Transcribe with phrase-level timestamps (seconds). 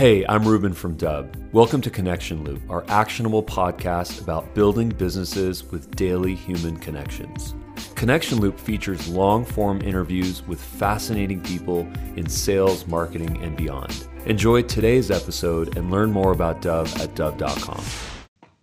[0.00, 1.36] Hey, I'm Ruben from Dubb.
[1.52, 7.54] Welcome to Connection Loop, our actionable podcast about building businesses with daily human connections.
[7.96, 11.80] Connection Loop features long form interviews with fascinating people
[12.16, 14.08] in sales, marketing, and beyond.
[14.24, 17.84] Enjoy today's episode and learn more about Dubb at Dubb.com.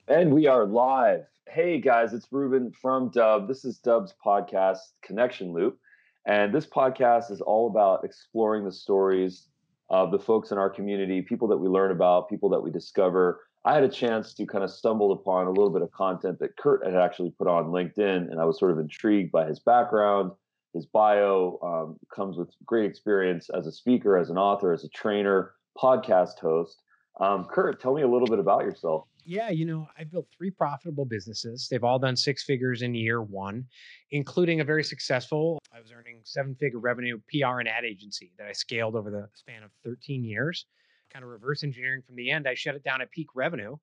[0.07, 1.27] And we are live.
[1.47, 3.47] Hey guys, it's Ruben from Dubb.
[3.47, 5.77] This is Dubb's podcast, Connection Loop.
[6.25, 9.45] And this podcast is all about exploring the stories
[9.89, 13.41] of the folks in our community, people that we learn about, people that we discover.
[13.65, 16.55] I had a chance to kind of stumble upon a little bit of content that
[16.57, 20.31] Kurt had actually put on LinkedIn, and I was sort of intrigued by his background.
[20.73, 24.89] His bio um, comes with great experience as a speaker, as an author, as a
[24.89, 26.81] trainer, podcast host.
[27.19, 30.49] Um, Kurt, tell me a little bit about yourself yeah, you know, I've built three
[30.49, 31.67] profitable businesses.
[31.69, 33.65] They've all done six figures in year one,
[34.11, 38.47] including a very successful, I was earning seven figure revenue PR and ad agency that
[38.47, 40.65] I scaled over the span of 13 years.
[41.11, 42.47] Kind of reverse engineering from the end.
[42.47, 43.75] I shut it down at peak revenue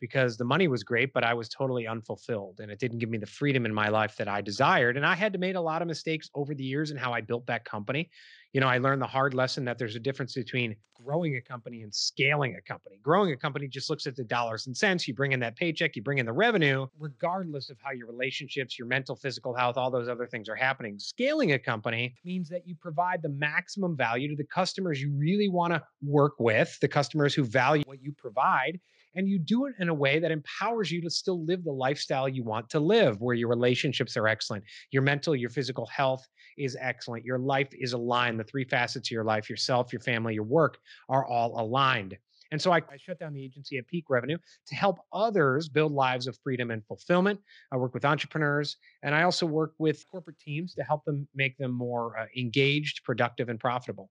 [0.00, 3.18] because the money was great, but I was totally unfulfilled and it didn't give me
[3.18, 4.96] the freedom in my life that I desired.
[4.96, 7.20] And I had to make a lot of mistakes over the years in how I
[7.20, 8.10] built that company.
[8.54, 11.82] You know, I learned the hard lesson that there's a difference between growing a company
[11.82, 12.98] and scaling a company.
[13.02, 15.06] Growing a company just looks at the dollars and cents.
[15.06, 18.78] You bring in that paycheck, you bring in the revenue, regardless of how your relationships,
[18.78, 20.98] your mental, physical health, all those other things are happening.
[20.98, 25.48] Scaling a company means that you provide the maximum value to the customers you really
[25.48, 28.80] want to work with, the customers who value what you provide
[29.14, 32.28] and you do it in a way that empowers you to still live the lifestyle
[32.28, 36.26] you want to live, where your relationships are excellent, your mental, your physical health
[36.56, 38.37] is excellent, your life is aligned.
[38.38, 42.16] The three facets of your life yourself, your family, your work are all aligned.
[42.50, 45.92] And so I, I, shut down the agency at peak revenue to help others build
[45.92, 47.40] lives of freedom and fulfillment.
[47.72, 51.58] I work with entrepreneurs and I also work with corporate teams to help them make
[51.58, 54.10] them more uh, engaged, productive, and profitable.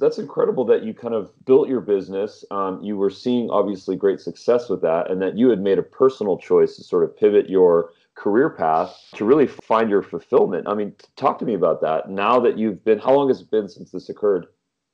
[0.00, 2.44] That's incredible that you kind of built your business.
[2.52, 5.82] Um, you were seeing obviously great success with that, and that you had made a
[5.82, 10.66] personal choice to sort of pivot your career path to really find your fulfillment.
[10.68, 12.10] I mean, talk to me about that.
[12.10, 14.46] Now that you've been, how long has it been since this occurred?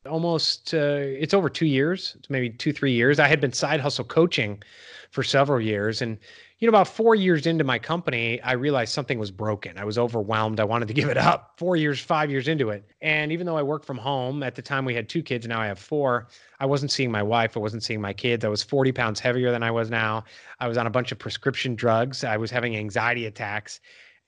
[0.07, 2.17] Almost, uh, it's over two years.
[2.29, 3.19] Maybe two, three years.
[3.19, 4.63] I had been side hustle coaching
[5.11, 6.19] for several years, and
[6.65, 9.77] you know, about four years into my company, I realized something was broken.
[9.77, 10.61] I was overwhelmed.
[10.61, 11.53] I wanted to give it up.
[11.59, 12.91] Four years, five years into it.
[13.03, 15.61] And even though I worked from home, at the time we had two kids, now
[15.61, 16.29] I have four,
[16.61, 17.55] I wasn't seeing my wife.
[17.55, 18.47] I wasn't seeing my kids.
[18.47, 20.25] I was 40 pounds heavier than I was now.
[20.59, 22.25] I was on a bunch of prescription drugs.
[22.25, 23.81] I was having anxiety attacks.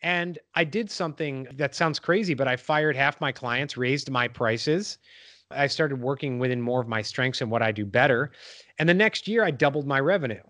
[0.03, 4.28] And I did something that sounds crazy, but I fired half my clients, raised my
[4.28, 4.98] prices.
[5.50, 8.32] I started working within more of my strengths and what I do better.
[8.78, 10.42] And the next year, I doubled my revenue.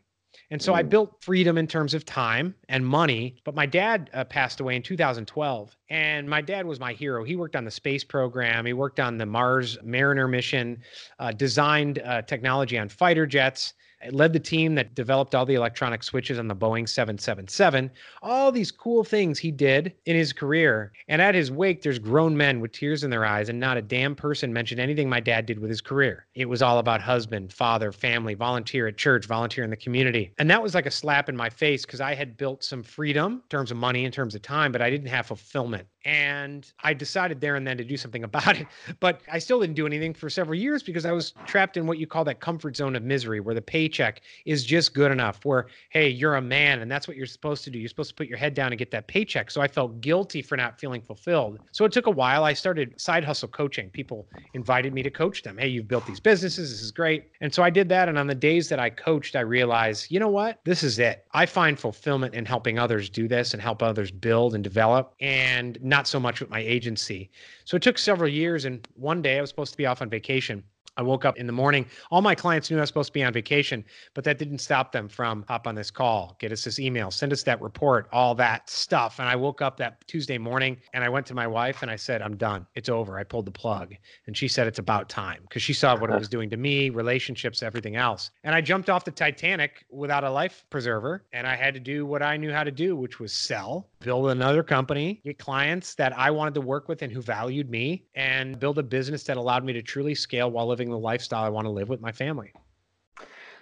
[0.51, 3.37] And so I built freedom in terms of time and money.
[3.45, 5.77] But my dad uh, passed away in 2012.
[5.91, 7.25] And my dad was my hero.
[7.25, 10.81] He worked on the space program, he worked on the Mars Mariner mission,
[11.19, 13.75] uh, designed uh, technology on fighter jets
[14.15, 17.91] led the team that developed all the electronic switches on the Boeing 777.
[18.23, 20.93] All these cool things he did in his career.
[21.09, 23.83] And at his wake, there's grown men with tears in their eyes, and not a
[23.83, 26.27] damn person mentioned anything my dad did with his career.
[26.35, 30.33] It was all about husband, father, family, volunteer at church, volunteer in the community.
[30.39, 33.35] And that was like a slap in my face because I had built some freedom
[33.35, 35.87] in terms of money, in terms of time, but I didn't have fulfillment.
[36.07, 38.67] And I decided there and then to do something about it.
[39.01, 41.99] But I still didn't do anything for several years because I was trapped in what
[41.99, 45.45] you call that comfort zone of misery, where the paycheck is just good enough.
[45.45, 47.79] Where, hey, you're a man and that's what you're supposed to do.
[47.79, 49.51] You're supposed to put your head down and get that paycheck.
[49.51, 51.59] So I felt guilty for not feeling fulfilled.
[51.73, 52.45] So it took a while.
[52.45, 53.91] I started side hustle coaching.
[53.91, 55.59] People invited me to coach them.
[55.59, 56.71] Hey, you've built these businesses.
[56.71, 57.25] This is great.
[57.41, 58.09] And so I did that.
[58.09, 60.61] And on the days that I coached, I realized, you know what?
[60.65, 61.25] This is it.
[61.33, 65.15] I find fulfillment in helping others do this and help others build and develop.
[65.21, 67.31] And not not so much with my agency.
[67.65, 68.67] So it took several years.
[68.67, 70.63] And one day I was supposed to be off on vacation.
[70.97, 71.87] I woke up in the morning.
[72.11, 73.85] All my clients knew I was supposed to be on vacation,
[74.15, 77.33] but that didn't stop them from hop on this call, get us this email, send
[77.33, 79.19] us that report, all that stuff.
[79.19, 81.97] And I woke up that Tuesday morning and I went to my wife and I
[81.97, 82.67] said, I'm done.
[82.75, 83.19] It's over.
[83.19, 83.95] I pulled the plug.
[84.27, 86.19] And she said, It's about time because she saw what it uh-huh.
[86.21, 88.31] was doing to me, relationships, everything else.
[88.45, 91.25] And I jumped off the Titanic without a life preserver.
[91.33, 94.31] And I had to do what I knew how to do, which was sell, build
[94.31, 98.59] another company, get clients that I wanted to work with and who valued me, and
[98.59, 101.49] build a business that allowed me to truly scale while living living the lifestyle I
[101.49, 102.53] want to live with my family.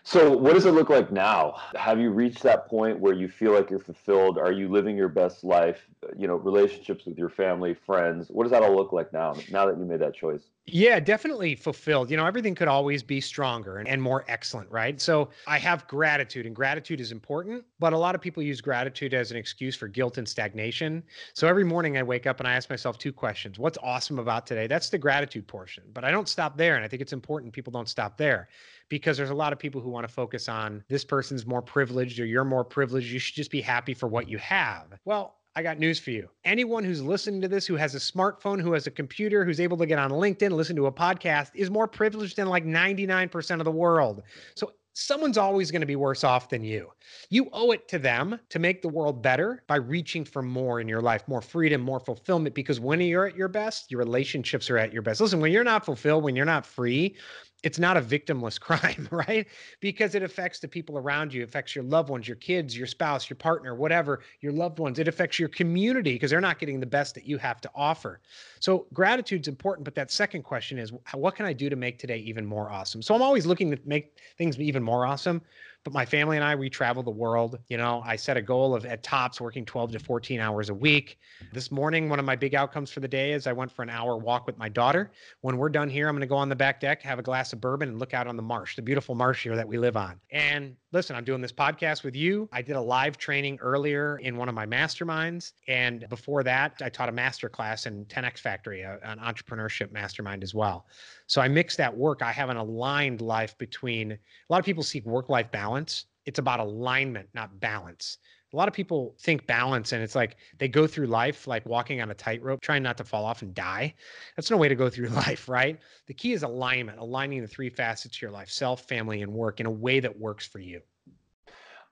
[0.07, 1.57] So, what does it look like now?
[1.77, 4.37] Have you reached that point where you feel like you're fulfilled?
[4.37, 5.89] Are you living your best life?
[6.15, 8.29] You know, relationships with your family, friends.
[8.29, 9.35] What does that all look like now?
[9.51, 10.43] Now that you made that choice?
[10.67, 12.11] Yeah, definitely fulfilled.
[12.11, 14.99] You know, everything could always be stronger and, and more excellent, right?
[14.99, 19.13] So I have gratitude, and gratitude is important, but a lot of people use gratitude
[19.13, 21.03] as an excuse for guilt and stagnation.
[21.35, 24.47] So every morning I wake up and I ask myself two questions What's awesome about
[24.47, 24.67] today?
[24.67, 25.85] That's the gratitude portion.
[25.93, 26.77] But I don't stop there.
[26.77, 28.49] And I think it's important people don't stop there
[28.89, 32.19] because there's a lot of people who want to focus on this person's more privileged
[32.21, 33.13] or you're more privileged.
[33.13, 34.99] You should just be happy for what you have.
[35.05, 36.29] Well, I got news for you.
[36.45, 39.77] Anyone who's listening to this, who has a smartphone, who has a computer, who's able
[39.77, 43.65] to get on LinkedIn, listen to a podcast, is more privileged than like 99% of
[43.65, 44.23] the world.
[44.57, 46.91] So someone's always going to be worse off than you.
[47.31, 50.89] You owe it to them to make the world better by reaching for more in
[50.89, 52.55] your life, more freedom, more fulfillment.
[52.57, 55.21] Because when you're at your best, your relationships are at your best.
[55.21, 57.17] Listen, when you're not fulfilled, when you're not free,
[57.65, 59.49] it's not a victimless crime, right?
[59.81, 62.87] Because it affects the people around you, it affects your loved ones, your kids, your
[62.87, 64.99] spouse, your partner, whatever, your loved ones.
[64.99, 68.21] It affects your community because they're not getting the best that you have to offer.
[68.61, 72.19] So gratitude's important, but that second question is what can I do to make today
[72.19, 73.03] even more awesome?
[73.03, 75.43] So I'm always looking to make things even more awesome
[75.85, 77.59] but my family and I, we travel the world.
[77.69, 80.75] You know, I set a goal of at tops working 12 to 14 hours a
[80.75, 81.19] week.
[81.53, 83.91] This morning, one of my big outcomes for the day is I went for an
[83.91, 85.13] hour walk with my daughter.
[85.43, 87.53] When we're done here, I'm going to go on the back deck, have a glass
[87.53, 89.97] of bourbon, and look out on the marsh, the beautiful marsh here that we live
[89.97, 90.19] on.
[90.31, 92.49] And listen, I'm doing this podcast with you.
[92.51, 95.53] I did a live training earlier in one of my masterminds.
[95.69, 100.55] And before that, I taught a master class in 10X Factory, an entrepreneurship mastermind as
[100.55, 100.87] well.
[101.27, 102.23] So I mix that work.
[102.23, 104.19] I have an aligned life between a
[104.51, 106.07] lot of people seek work life balance.
[106.27, 108.19] It's about alignment, not balance.
[108.53, 112.01] A lot of people think balance and it's like they go through life like walking
[112.01, 113.95] on a tightrope, trying not to fall off and die.
[114.37, 115.79] That's no way to go through life, right?
[116.07, 119.59] The key is alignment, aligning the three facets of your life self, family, and work
[119.61, 120.81] in a way that works for you.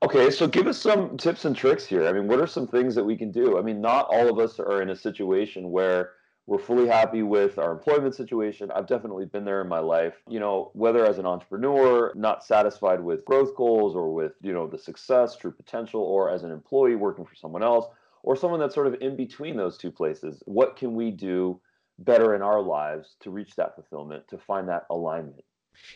[0.02, 2.08] Okay, so give us some tips and tricks here.
[2.08, 3.56] I mean, what are some things that we can do?
[3.56, 6.10] I mean, not all of us are in a situation where
[6.46, 8.70] we're fully happy with our employment situation.
[8.72, 10.14] I've definitely been there in my life.
[10.28, 14.66] You know, whether as an entrepreneur, not satisfied with growth goals or with, you know,
[14.66, 17.86] the success, true potential, or as an employee working for someone else,
[18.24, 20.42] or someone that's sort of in between those two places.
[20.46, 21.60] What can we do
[22.00, 25.44] better in our lives to reach that fulfillment, to find that alignment?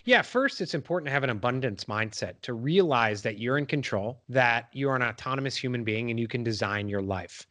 [0.04, 4.22] Yeah, first, it's important to have an abundance mindset to realize that you're in control,
[4.28, 7.46] that you're an autonomous human being, and you can design your life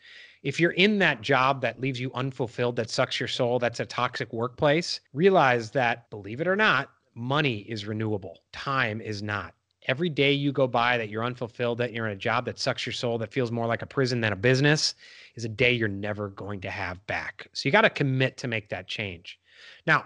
[0.45, 3.85] if you're in that job that leaves you unfulfilled, that sucks your soul, that's a
[3.85, 9.55] toxic workplace, realize that, believe it or not, money is renewable, time is not.
[9.87, 12.85] Every day you go by that you're unfulfilled, that you're in a job that sucks
[12.85, 14.93] your soul, that feels more like a prison than a business,
[15.33, 17.47] is a day you're never going to have back.
[17.53, 19.39] So you got to commit to make that change.
[19.87, 20.05] Now,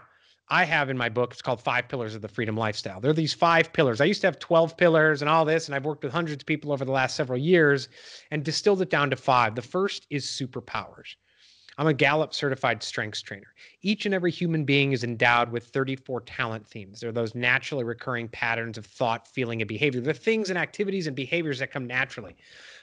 [0.52, 3.00] I have in my book, it's called Five Pillars of the Freedom Lifestyle.
[3.00, 4.02] There are these five pillars.
[4.02, 6.48] I used to have 12 pillars and all this, and I've worked with hundreds of
[6.48, 7.88] people over the last several years
[8.32, 9.54] and distilled it down to five.
[9.54, 11.16] The first is superpowers.
[11.78, 13.54] I'm a Gallup certified strengths trainer.
[13.82, 17.00] Each and every human being is endowed with 34 talent themes.
[17.00, 20.02] They're those naturally recurring patterns of thought, feeling, and behavior.
[20.02, 22.36] The things and activities and behaviors that come naturally.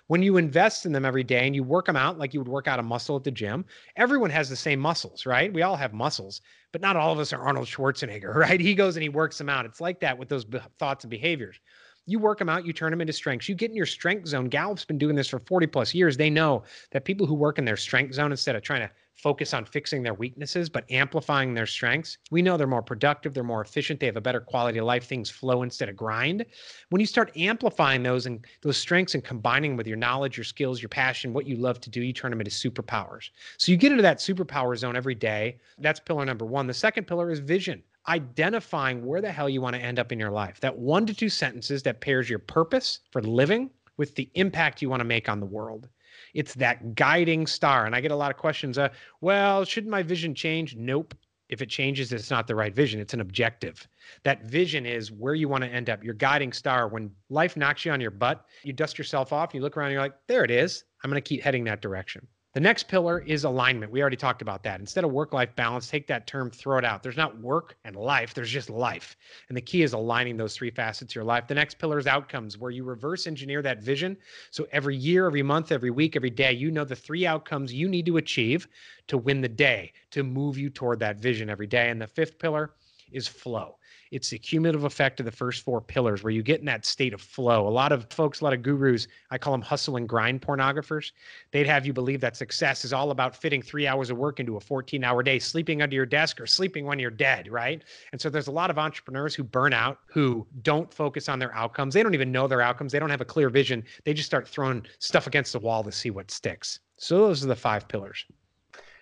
[0.08, 2.48] When you invest in them every day and you work them out like you would
[2.48, 3.64] work out a muscle at the gym,
[3.96, 5.52] everyone has the same muscles, right?
[5.52, 6.40] We all have muscles,
[6.72, 8.60] but not all of us are Arnold Schwarzenegger, right?
[8.60, 9.66] He goes and he works them out.
[9.66, 11.58] It's like that with those be- thoughts and behaviors.
[12.06, 13.48] You work them out, you turn them into strengths.
[13.48, 14.48] You get in your strength zone.
[14.48, 16.16] Gallup's been doing this for 40 plus years.
[16.16, 16.62] They know
[16.92, 20.02] that people who work in their strength zone instead of trying to focus on fixing
[20.02, 24.06] their weaknesses, but amplifying their strengths, we know they're more productive, they're more efficient, they
[24.06, 26.44] have a better quality of life, things flow instead of grind.
[26.90, 30.82] When you start amplifying those and those strengths and combining with your knowledge, your skills,
[30.82, 33.30] your passion, what you love to do, you turn them into superpowers.
[33.56, 35.58] So you get into that superpower zone every day.
[35.78, 36.66] That's pillar number one.
[36.66, 40.18] The second pillar is vision identifying where the hell you want to end up in
[40.18, 40.60] your life.
[40.60, 44.90] That one to two sentences that pairs your purpose for living with the impact you
[44.90, 45.88] want to make on the world.
[46.34, 47.86] It's that guiding star.
[47.86, 48.78] And I get a lot of questions.
[48.78, 48.88] Uh,
[49.20, 50.76] well, shouldn't my vision change?
[50.76, 51.14] Nope.
[51.48, 53.00] If it changes, it's not the right vision.
[53.00, 53.86] It's an objective.
[54.24, 56.02] That vision is where you want to end up.
[56.02, 56.88] Your guiding star.
[56.88, 60.00] When life knocks you on your butt, you dust yourself off, you look around, you're
[60.00, 60.84] like, there it is.
[61.04, 62.26] I'm going to keep heading that direction.
[62.56, 63.92] The next pillar is alignment.
[63.92, 64.80] We already talked about that.
[64.80, 67.02] Instead of work life balance, take that term, throw it out.
[67.02, 69.14] There's not work and life, there's just life.
[69.50, 71.46] And the key is aligning those three facets of your life.
[71.46, 74.16] The next pillar is outcomes, where you reverse engineer that vision.
[74.50, 77.90] So every year, every month, every week, every day, you know the three outcomes you
[77.90, 78.68] need to achieve
[79.08, 81.90] to win the day, to move you toward that vision every day.
[81.90, 82.72] And the fifth pillar
[83.12, 83.76] is flow.
[84.10, 87.12] It's the cumulative effect of the first four pillars where you get in that state
[87.12, 87.66] of flow.
[87.66, 91.12] A lot of folks, a lot of gurus, I call them hustle and grind pornographers.
[91.50, 94.56] They'd have you believe that success is all about fitting three hours of work into
[94.56, 97.82] a 14 hour day, sleeping under your desk or sleeping when you're dead, right?
[98.12, 101.54] And so there's a lot of entrepreneurs who burn out, who don't focus on their
[101.54, 101.94] outcomes.
[101.94, 102.92] They don't even know their outcomes.
[102.92, 103.84] They don't have a clear vision.
[104.04, 106.80] They just start throwing stuff against the wall to see what sticks.
[106.98, 108.24] So those are the five pillars.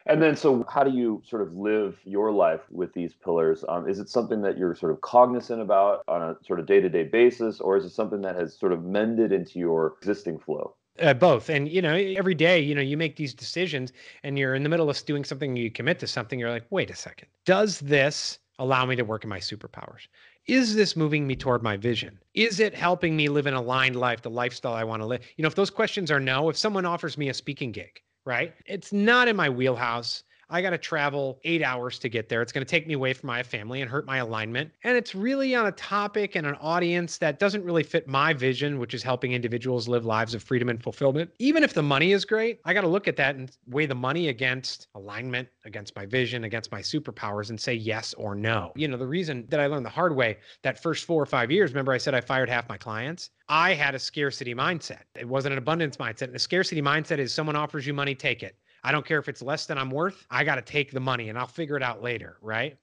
[0.06, 3.64] And then, so how do you sort of live your life with these pillars?
[3.68, 6.80] Um, is it something that you're sort of cognizant about on a sort of day
[6.80, 10.38] to day basis, or is it something that has sort of mended into your existing
[10.38, 10.75] flow?
[11.00, 11.49] Uh, both.
[11.49, 13.92] And, you know, every day, you know, you make these decisions
[14.23, 16.90] and you're in the middle of doing something, you commit to something, you're like, wait
[16.90, 20.06] a second, does this allow me to work in my superpowers?
[20.46, 22.20] Is this moving me toward my vision?
[22.34, 25.23] Is it helping me live an aligned life, the lifestyle I want to live?
[25.37, 28.54] You know, if those questions are no, if someone offers me a speaking gig, right?
[28.66, 30.23] It's not in my wheelhouse.
[30.54, 32.40] I got to travel eight hours to get there.
[32.40, 34.70] It's going to take me away from my family and hurt my alignment.
[34.84, 38.78] And it's really on a topic and an audience that doesn't really fit my vision,
[38.78, 41.32] which is helping individuals live lives of freedom and fulfillment.
[41.40, 43.96] Even if the money is great, I got to look at that and weigh the
[43.96, 48.70] money against alignment, against my vision, against my superpowers, and say yes or no.
[48.76, 51.50] You know, the reason that I learned the hard way that first four or five
[51.50, 53.30] years, remember I said I fired half my clients?
[53.49, 55.02] I had a scarcity mindset.
[55.16, 56.28] It wasn't an abundance mindset.
[56.28, 58.54] And a scarcity mindset is someone offers you money, take it.
[58.85, 60.26] I don't care if it's less than I'm worth.
[60.31, 62.37] I got to take the money and I'll figure it out later.
[62.41, 62.76] Right.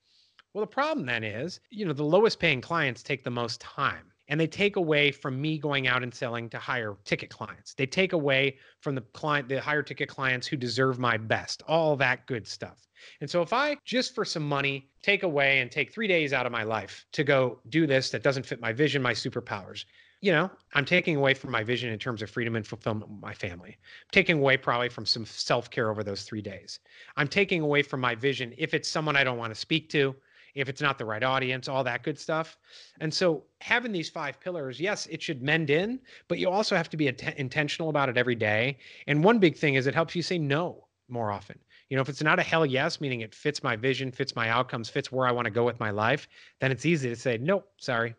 [0.53, 4.11] Well, the problem then is, you know, the lowest paying clients take the most time
[4.27, 7.73] and they take away from me going out and selling to higher ticket clients.
[7.73, 11.95] They take away from the client, the higher ticket clients who deserve my best, all
[11.97, 12.87] that good stuff.
[13.19, 16.45] And so if I just for some money take away and take three days out
[16.45, 19.85] of my life to go do this that doesn't fit my vision, my superpowers,
[20.21, 23.19] you know, I'm taking away from my vision in terms of freedom and fulfillment with
[23.19, 23.71] my family.
[23.79, 26.79] I'm taking away probably from some self care over those three days.
[27.17, 30.15] I'm taking away from my vision if it's someone I don't want to speak to,
[30.53, 32.57] if it's not the right audience, all that good stuff.
[32.99, 36.89] And so having these five pillars, yes, it should mend in, but you also have
[36.91, 38.77] to be att- intentional about it every day.
[39.07, 41.57] And one big thing is it helps you say no more often.
[41.89, 44.49] You know, if it's not a hell yes, meaning it fits my vision, fits my
[44.49, 46.27] outcomes, fits where I want to go with my life,
[46.59, 48.13] then it's easy to say, nope, sorry,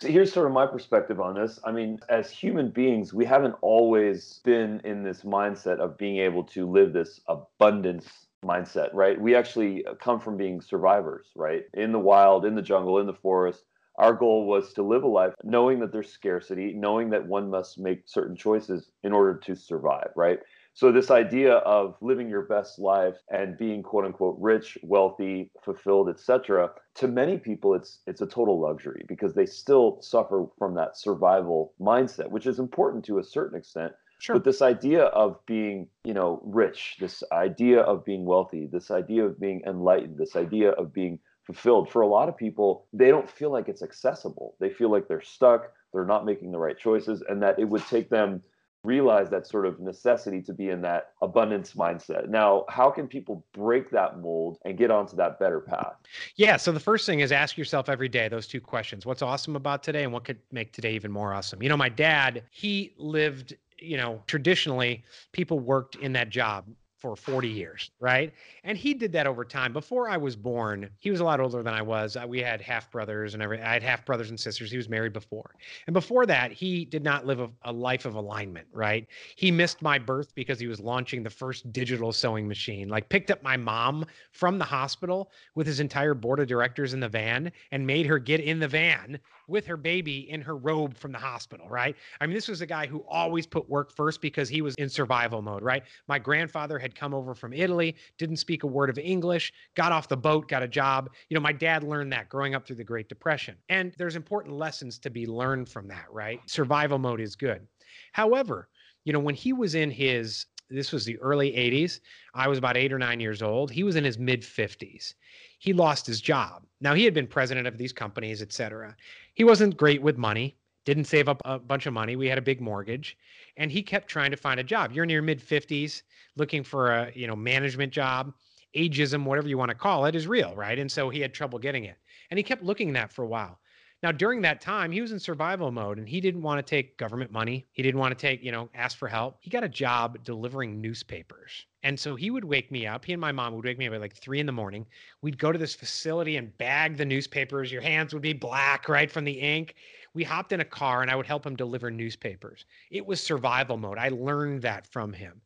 [0.00, 1.58] so here's sort of my perspective on this.
[1.62, 6.44] I mean, as human beings, we haven't always been in this mindset of being able
[6.44, 8.08] to live this abundance
[8.42, 9.20] mindset, right?
[9.20, 11.64] We actually uh, come from being survivors, right?
[11.74, 13.64] In the wild, in the jungle, in the forest.
[13.98, 17.78] Our goal was to live a life knowing that there's scarcity, knowing that one must
[17.78, 20.38] make certain choices in order to survive, right?
[20.72, 26.08] So this idea of living your best life and being quote unquote rich, wealthy, fulfilled,
[26.08, 26.70] etc.
[26.96, 31.74] To many people, it's it's a total luxury because they still suffer from that survival
[31.80, 33.92] mindset, which is important to a certain extent.
[34.20, 34.36] Sure.
[34.36, 39.24] But this idea of being, you know, rich, this idea of being wealthy, this idea
[39.24, 43.30] of being enlightened, this idea of being fulfilled, for a lot of people, they don't
[43.30, 44.56] feel like it's accessible.
[44.60, 47.84] They feel like they're stuck, they're not making the right choices, and that it would
[47.86, 48.42] take them
[48.82, 52.28] realize that sort of necessity to be in that abundance mindset.
[52.28, 55.94] Now, how can people break that mold and get onto that better path?
[56.36, 56.56] Yeah.
[56.56, 59.82] So the first thing is ask yourself every day those two questions What's awesome about
[59.82, 61.62] today and what could make today even more awesome?
[61.62, 66.66] You know, my dad, he lived you know, traditionally people worked in that job
[67.00, 68.32] for 40 years, right?
[68.64, 69.72] And he did that over time.
[69.72, 72.16] Before I was born, he was a lot older than I was.
[72.16, 74.70] Uh, we had half brothers and every I had half brothers and sisters.
[74.70, 75.54] He was married before.
[75.86, 79.06] And before that, he did not live a, a, life of alignment, right?
[79.36, 82.88] He missed my birth because he was launching the first digital sewing machine.
[82.88, 87.00] Like picked up my mom from the hospital with his entire board of directors in
[87.00, 89.18] the van and made her get in the van
[89.50, 91.96] with her baby in her robe from the hospital, right?
[92.20, 94.88] I mean, this was a guy who always put work first because he was in
[94.88, 95.82] survival mode, right?
[96.08, 100.08] My grandfather had come over from Italy, didn't speak a word of English, got off
[100.08, 101.10] the boat, got a job.
[101.28, 103.56] You know, my dad learned that growing up through the Great Depression.
[103.68, 106.40] And there's important lessons to be learned from that, right?
[106.46, 107.66] Survival mode is good.
[108.12, 108.68] However,
[109.04, 112.00] you know, when he was in his this was the early 80s.
[112.34, 113.70] I was about eight or nine years old.
[113.70, 115.14] He was in his mid 50s.
[115.58, 116.64] He lost his job.
[116.80, 118.96] Now, he had been president of these companies, et cetera.
[119.34, 122.16] He wasn't great with money, didn't save up a bunch of money.
[122.16, 123.18] We had a big mortgage,
[123.56, 124.92] and he kept trying to find a job.
[124.92, 126.02] You're in your mid 50s
[126.36, 128.32] looking for a, you know, management job.
[128.76, 130.78] Ageism, whatever you want to call it, is real, right?
[130.78, 131.96] And so he had trouble getting it.
[132.30, 133.58] And he kept looking that for a while.
[134.02, 136.96] Now, during that time, he was in survival mode and he didn't want to take
[136.96, 137.66] government money.
[137.72, 139.36] He didn't want to take, you know, ask for help.
[139.40, 141.66] He got a job delivering newspapers.
[141.82, 143.04] And so he would wake me up.
[143.04, 144.86] He and my mom would wake me up at like three in the morning.
[145.20, 147.70] We'd go to this facility and bag the newspapers.
[147.70, 149.74] Your hands would be black, right, from the ink.
[150.14, 152.64] We hopped in a car and I would help him deliver newspapers.
[152.90, 153.98] It was survival mode.
[153.98, 155.42] I learned that from him.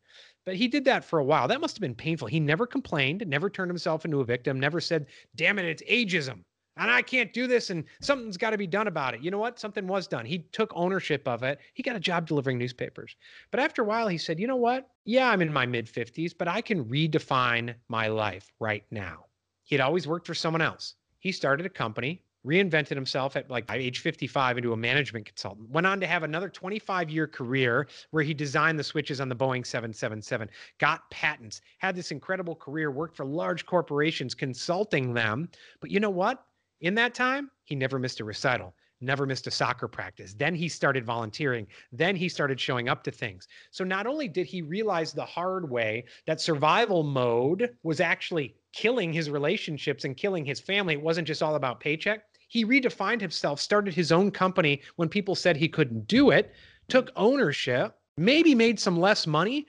[0.46, 1.48] But he did that for a while.
[1.48, 2.28] That must have been painful.
[2.28, 6.44] He never complained, never turned himself into a victim, never said, damn it, it's ageism
[6.76, 9.20] and I can't do this and something's got to be done about it.
[9.20, 9.58] You know what?
[9.58, 10.24] Something was done.
[10.26, 11.58] He took ownership of it.
[11.74, 13.16] He got a job delivering newspapers.
[13.50, 14.88] But after a while, he said, you know what?
[15.04, 19.26] Yeah, I'm in my mid 50s, but I can redefine my life right now.
[19.62, 20.94] He had always worked for someone else.
[21.18, 25.70] He started a company reinvented himself at like age 55 into a management consultant.
[25.70, 29.36] Went on to have another 25 year career where he designed the switches on the
[29.36, 35.48] Boeing 777, got patents, had this incredible career, worked for large corporations, consulting them.
[35.80, 36.44] But you know what?
[36.80, 40.34] In that time, he never missed a recital never missed a soccer practice.
[40.34, 41.66] Then he started volunteering.
[41.92, 43.46] Then he started showing up to things.
[43.70, 49.12] So not only did he realize the hard way that survival mode was actually killing
[49.12, 52.24] his relationships and killing his family, it wasn't just all about paycheck.
[52.48, 56.52] He redefined himself, started his own company when people said he couldn't do it,
[56.88, 59.66] took ownership, maybe made some less money,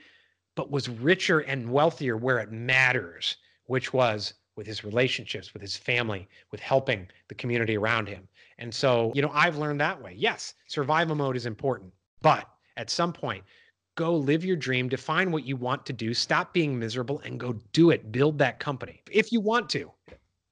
[0.56, 5.76] but was richer and wealthier where it matters, which was with his relationships, with his
[5.76, 8.28] family, with helping the community around him.
[8.58, 10.16] And so, you know, I've learned that way.
[10.18, 12.48] Yes, survival mode is important, but
[12.78, 13.44] at some point,
[13.96, 17.54] go live your dream, define what you want to do, stop being miserable, and go
[17.74, 18.12] do it.
[18.12, 19.92] Build that company if you want to.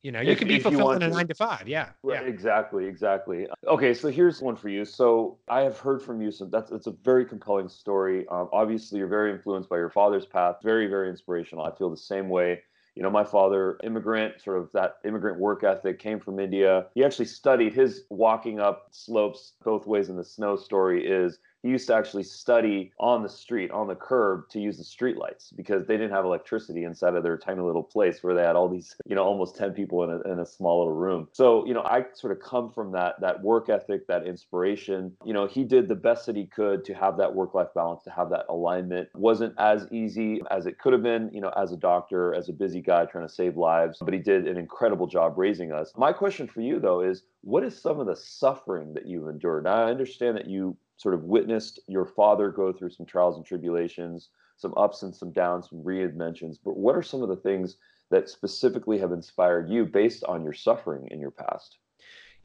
[0.01, 1.65] You know, you if, can be fulfilled in a nine to five.
[1.65, 1.89] Yeah.
[2.03, 2.27] Right, yeah.
[2.27, 2.85] Exactly.
[2.87, 3.47] Exactly.
[3.65, 3.93] Okay.
[3.93, 4.83] So here's one for you.
[4.83, 8.27] So I have heard from you some, that's, it's a very compelling story.
[8.27, 10.57] Um, obviously you're very influenced by your father's path.
[10.61, 11.63] Very, very inspirational.
[11.63, 12.63] I feel the same way
[12.95, 16.87] you know, my father, immigrant, sort of that immigrant work ethic, came from India.
[16.93, 21.69] He actually studied his walking up slopes both ways in the snow story is he
[21.69, 25.51] used to actually study on the street, on the curb to use the street lights
[25.55, 28.67] because they didn't have electricity inside of their tiny little place where they had all
[28.67, 31.29] these, you know, almost 10 people in a, in a small little room.
[31.31, 35.13] So, you know, I sort of come from that, that work ethic, that inspiration.
[35.23, 38.03] You know, he did the best that he could to have that work life balance,
[38.03, 39.07] to have that alignment.
[39.15, 42.53] Wasn't as easy as it could have been, you know, as a doctor, as a
[42.53, 45.93] busy guy trying to save lives, but he did an incredible job raising us.
[45.95, 49.63] My question for you, though, is what is some of the suffering that you've endured?
[49.63, 53.45] Now, I understand that you sort of witnessed your father go through some trials and
[53.45, 56.57] tribulations, some ups and some downs, some reinventions.
[56.63, 57.77] But what are some of the things
[58.11, 61.77] that specifically have inspired you based on your suffering in your past?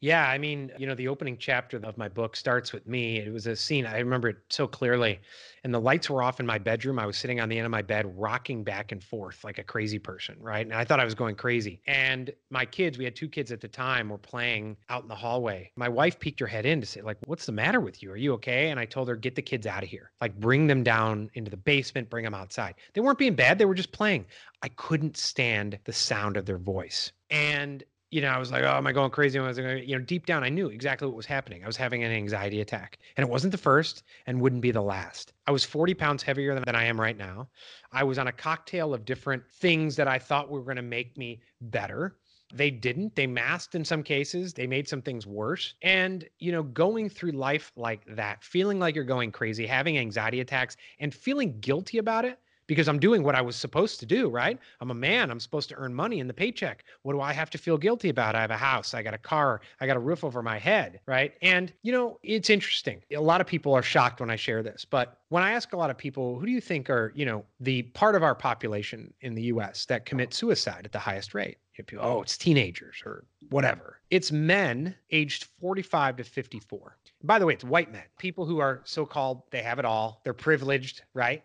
[0.01, 3.17] Yeah, I mean, you know, the opening chapter of my book starts with me.
[3.17, 5.19] It was a scene, I remember it so clearly.
[5.65, 6.97] And the lights were off in my bedroom.
[6.99, 9.63] I was sitting on the end of my bed, rocking back and forth like a
[9.63, 10.65] crazy person, right?
[10.65, 11.81] And I thought I was going crazy.
[11.85, 15.15] And my kids, we had two kids at the time, were playing out in the
[15.15, 15.69] hallway.
[15.75, 18.11] My wife peeked her head in to say, like, what's the matter with you?
[18.11, 18.69] Are you okay?
[18.69, 20.11] And I told her, get the kids out of here.
[20.21, 22.75] Like, bring them down into the basement, bring them outside.
[22.93, 24.25] They weren't being bad, they were just playing.
[24.61, 27.11] I couldn't stand the sound of their voice.
[27.29, 29.37] And you know, I was like, oh, am I going crazy?
[29.37, 31.63] I was like, you know, deep down, I knew exactly what was happening.
[31.63, 34.81] I was having an anxiety attack, and it wasn't the first and wouldn't be the
[34.81, 35.33] last.
[35.45, 37.49] I was 40 pounds heavier than, than I am right now.
[37.91, 41.17] I was on a cocktail of different things that I thought were going to make
[41.17, 42.15] me better.
[42.51, 43.15] They didn't.
[43.15, 44.55] They masked in some cases.
[44.55, 45.75] They made some things worse.
[45.83, 50.39] And, you know, going through life like that, feeling like you're going crazy, having anxiety
[50.39, 54.29] attacks, and feeling guilty about it because I'm doing what I was supposed to do,
[54.29, 54.59] right?
[54.79, 55.31] I'm a man.
[55.31, 56.83] I'm supposed to earn money in the paycheck.
[57.01, 58.35] What do I have to feel guilty about?
[58.35, 60.99] I have a house, I got a car, I got a roof over my head,
[61.07, 61.33] right?
[61.41, 63.01] And, you know, it's interesting.
[63.11, 65.77] A lot of people are shocked when I share this, but when I ask a
[65.77, 69.11] lot of people, who do you think are, you know, the part of our population
[69.21, 71.57] in the US that commit suicide at the highest rate?
[71.87, 74.01] People, oh, it's teenagers or whatever.
[74.11, 76.97] It's men aged 45 to 54.
[77.23, 80.19] By the way, it's white men, people who are so called, they have it all,
[80.23, 81.41] they're privileged, right?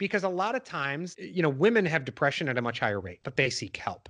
[0.00, 2.98] Because a lot of times, eh, you know, women have depression at a much higher
[2.98, 4.08] rate, but they seek help.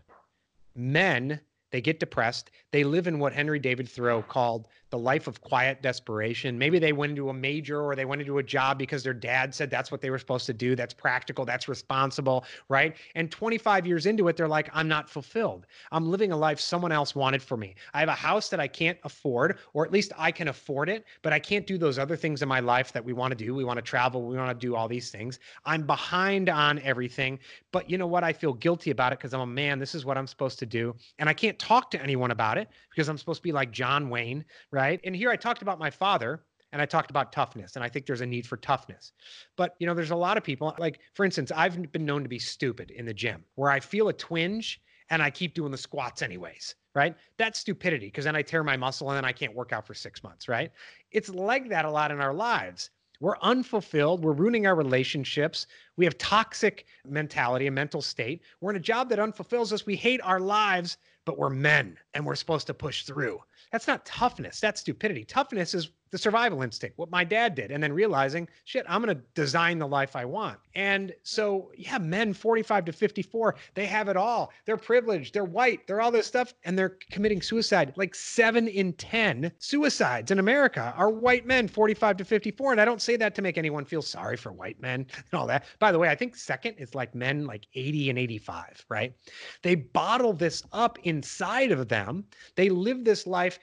[0.74, 1.40] Men,
[1.72, 2.53] they get depressed.
[2.70, 6.59] They live in what Henry David Thoreau called the life of quiet desperation.
[6.59, 9.55] Maybe they went into a major or they went into a job because their dad
[9.55, 10.74] said that's what they were supposed to do.
[10.74, 12.96] That's practical, that's responsible, right?
[13.14, 15.66] And 25 years into it, they're like, I'm not fulfilled.
[15.92, 17.76] I'm living a life someone else wanted for me.
[17.94, 21.05] I have a house that I can't afford, or at least I can afford it,
[21.22, 23.55] but I can't do those other things in my life that we want to do.
[23.55, 25.38] We want to travel, we want to do all these things.
[25.64, 27.38] I'm behind on everything,
[27.70, 28.24] but you know what?
[28.24, 29.79] I feel guilty about it because I'm a man.
[29.79, 30.94] This is what I'm supposed to do.
[31.18, 34.11] And I can't talk to anyone about it because I'm supposed to be like John
[34.11, 34.79] Wayne, right?
[35.04, 38.06] And here I talked about my father and I talked about toughness and I think
[38.06, 39.12] there's a need for toughness.
[39.56, 42.28] But, you know, there's a lot of people like for instance, I've been known to
[42.28, 45.78] be stupid in the gym where I feel a twinge and I keep doing the
[45.78, 47.16] squats anyways, right?
[47.36, 49.94] That's stupidity because then I tear my muscle and then I can't work out for
[49.94, 50.70] 6 months, right?
[51.10, 52.90] It's like that a lot in our lives.
[53.18, 54.24] We're unfulfilled.
[54.24, 55.66] We're ruining our relationships.
[55.96, 58.42] We have toxic mentality, a mental state.
[58.60, 59.84] We're in a job that unfulfills us.
[59.84, 63.40] We hate our lives, but we're men and we're supposed to push through.
[63.72, 64.61] That's not toughness.
[64.61, 65.24] That's stupidity.
[65.24, 69.14] Toughness is the survival instinct, what my dad did, and then realizing, shit, I'm going
[69.14, 70.59] to design the life I want.
[70.75, 74.53] And so, yeah, men 45 to 54, they have it all.
[74.66, 77.92] They're privileged, they're white, they're all this stuff, and they're committing suicide.
[77.96, 82.73] Like seven in 10 suicides in America are white men 45 to 54.
[82.73, 85.46] And I don't say that to make anyone feel sorry for white men and all
[85.46, 85.64] that.
[85.79, 89.14] By the way, I think second is like men like 80 and 85, right?
[89.62, 92.25] They bottle this up inside of them.
[92.57, 93.59] They live this life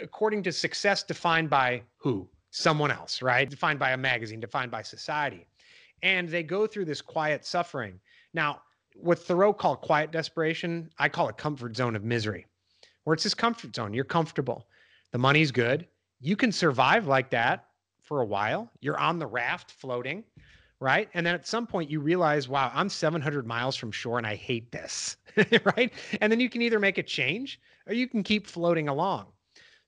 [0.00, 2.28] according to success defined by who?
[2.50, 3.48] Someone else, right?
[3.48, 5.46] Defined by a magazine, defined by society.
[6.02, 8.00] And they go through this quiet suffering.
[8.34, 8.62] Now,
[8.94, 12.46] what Thoreau called quiet desperation, I call it comfort zone of misery,
[13.04, 13.94] where it's this comfort zone.
[13.94, 14.66] You're comfortable.
[15.12, 15.86] The money's good.
[16.20, 17.66] You can survive like that
[18.02, 18.70] for a while.
[18.80, 20.24] You're on the raft floating,
[20.80, 21.08] right?
[21.14, 24.34] And then at some point you realize, wow, I'm 700 miles from shore and I
[24.34, 25.16] hate this,
[25.76, 25.92] right?
[26.20, 29.26] And then you can either make a change or you can keep floating along.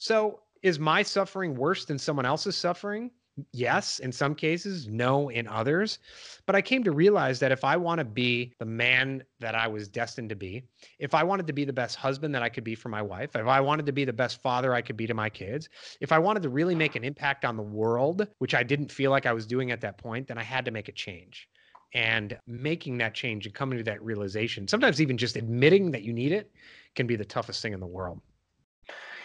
[0.03, 3.13] So, is my suffering worse than someone else's suffering?
[3.53, 6.01] Yes, in some cases, no, in others.
[6.45, 9.69] But I came to realize that if I want to be the man that I
[9.69, 10.65] was destined to be,
[10.99, 13.37] if I wanted to be the best husband that I could be for my wife,
[13.37, 15.69] if I wanted to be the best father I could be to my kids,
[16.01, 19.13] if I wanted to really make an impact on the world, which I didn't feel
[19.13, 21.49] like I was doing at that point, then I had to make a change.
[21.95, 26.13] And making that change and coming to that realization, sometimes even just admitting that you
[26.13, 26.51] need it,
[26.97, 28.21] can be the toughest thing in the world.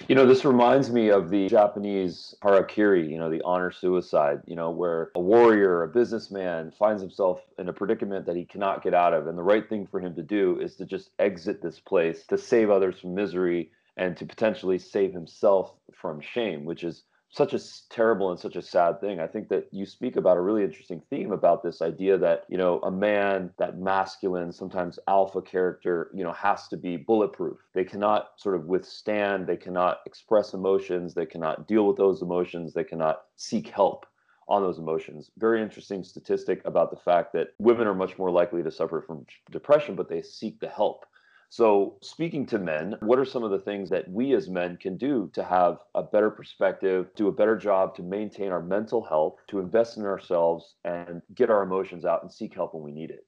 [0.08, 4.56] You know, this reminds me of the Japanese harakiri, you know, the honor suicide, you
[4.56, 8.94] know, where a warrior, a businessman finds himself in a predicament that he cannot get
[8.94, 9.28] out of.
[9.28, 12.38] And the right thing for him to do is to just exit this place to
[12.38, 17.60] save others from misery and to potentially save himself from shame, which is such a
[17.90, 19.20] terrible and such a sad thing.
[19.20, 22.58] I think that you speak about a really interesting theme about this idea that, you
[22.58, 27.58] know, a man, that masculine, sometimes alpha character, you know, has to be bulletproof.
[27.74, 32.74] They cannot sort of withstand, they cannot express emotions, they cannot deal with those emotions,
[32.74, 34.06] they cannot seek help
[34.48, 35.30] on those emotions.
[35.38, 39.26] Very interesting statistic about the fact that women are much more likely to suffer from
[39.52, 41.06] depression, but they seek the help.
[41.50, 44.98] So, speaking to men, what are some of the things that we as men can
[44.98, 49.36] do to have a better perspective, do a better job to maintain our mental health,
[49.48, 53.12] to invest in ourselves, and get our emotions out and seek help when we need
[53.12, 53.26] it?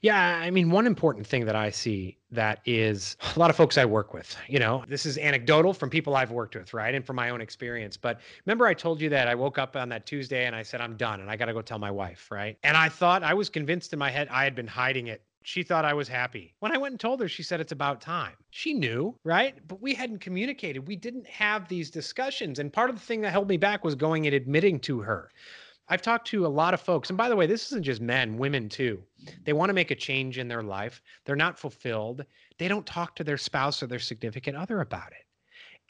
[0.00, 3.76] Yeah, I mean, one important thing that I see that is a lot of folks
[3.76, 6.94] I work with, you know, this is anecdotal from people I've worked with, right?
[6.94, 7.96] And from my own experience.
[7.96, 10.80] But remember, I told you that I woke up on that Tuesday and I said,
[10.80, 12.58] I'm done and I got to go tell my wife, right?
[12.62, 15.62] And I thought I was convinced in my head I had been hiding it she
[15.62, 16.56] thought I was happy.
[16.58, 18.32] When I went and told her, she said it's about time.
[18.50, 19.54] She knew, right?
[19.68, 20.88] But we hadn't communicated.
[20.88, 22.58] We didn't have these discussions.
[22.58, 25.30] And part of the thing that held me back was going and admitting to her.
[25.88, 28.36] I've talked to a lot of folks, and by the way, this isn't just men,
[28.38, 29.00] women too.
[29.44, 31.00] They want to make a change in their life.
[31.24, 32.24] They're not fulfilled.
[32.58, 35.26] They don't talk to their spouse or their significant other about it.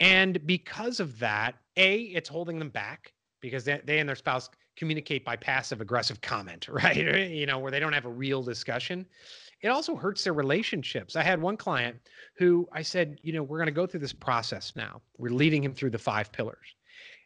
[0.00, 4.50] And because of that, A, it's holding them back because they, they and their spouse
[4.76, 6.94] communicate by passive aggressive comment, right?
[7.30, 9.06] You know, where they don't have a real discussion
[9.66, 11.16] it also hurts their relationships.
[11.16, 11.96] I had one client
[12.38, 15.02] who I said, you know, we're going to go through this process now.
[15.18, 16.74] We're leading him through the five pillars.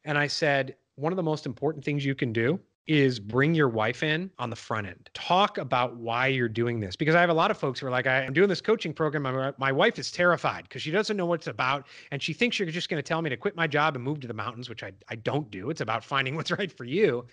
[0.04, 3.68] And I said, one of the most important things you can do is bring your
[3.68, 5.08] wife in on the front end.
[5.14, 6.96] Talk about why you're doing this.
[6.96, 9.22] Because I have a lot of folks who are like, I'm doing this coaching program.
[9.22, 11.86] My, my wife is terrified because she doesn't know what it's about.
[12.10, 14.20] And she thinks you're just going to tell me to quit my job and move
[14.20, 15.70] to the mountains, which I, I don't do.
[15.70, 17.26] It's about finding what's right for you.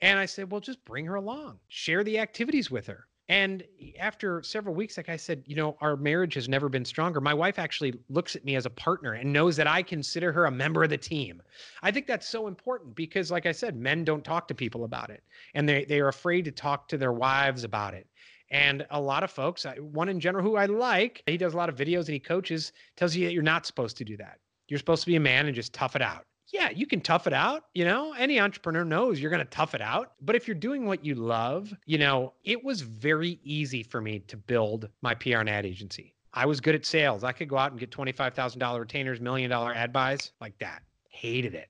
[0.00, 3.06] And I said, well, just bring her along, share the activities with her.
[3.28, 3.64] And
[3.98, 7.20] after several weeks, like I said, you know, our marriage has never been stronger.
[7.20, 10.44] My wife actually looks at me as a partner and knows that I consider her
[10.44, 11.42] a member of the team.
[11.82, 15.10] I think that's so important because, like I said, men don't talk to people about
[15.10, 18.06] it and they, they are afraid to talk to their wives about it.
[18.50, 21.68] And a lot of folks, one in general who I like, he does a lot
[21.68, 24.38] of videos and he coaches, tells you that you're not supposed to do that.
[24.68, 27.26] You're supposed to be a man and just tough it out yeah, you can tough
[27.26, 27.64] it out.
[27.74, 30.12] You know, any entrepreneur knows you're going to tough it out.
[30.20, 34.20] But if you're doing what you love, you know, it was very easy for me
[34.20, 36.14] to build my PR and ad agency.
[36.32, 37.24] I was good at sales.
[37.24, 40.82] I could go out and get $25,000 retainers, million dollar ad buys like that.
[41.08, 41.68] Hated it.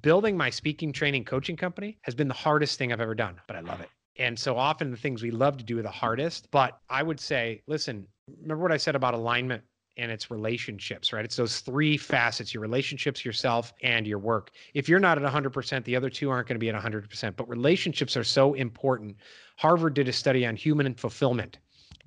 [0.00, 3.56] Building my speaking, training, coaching company has been the hardest thing I've ever done, but
[3.56, 3.90] I love it.
[4.16, 6.50] And so often the things we love to do are the hardest.
[6.50, 8.06] But I would say, listen,
[8.40, 9.62] remember what I said about alignment
[9.96, 11.24] and it's relationships, right?
[11.24, 14.50] It's those three facets your relationships, yourself, and your work.
[14.74, 17.36] If you're not at 100%, the other two aren't going to be at 100%.
[17.36, 19.16] But relationships are so important.
[19.56, 21.58] Harvard did a study on human fulfillment.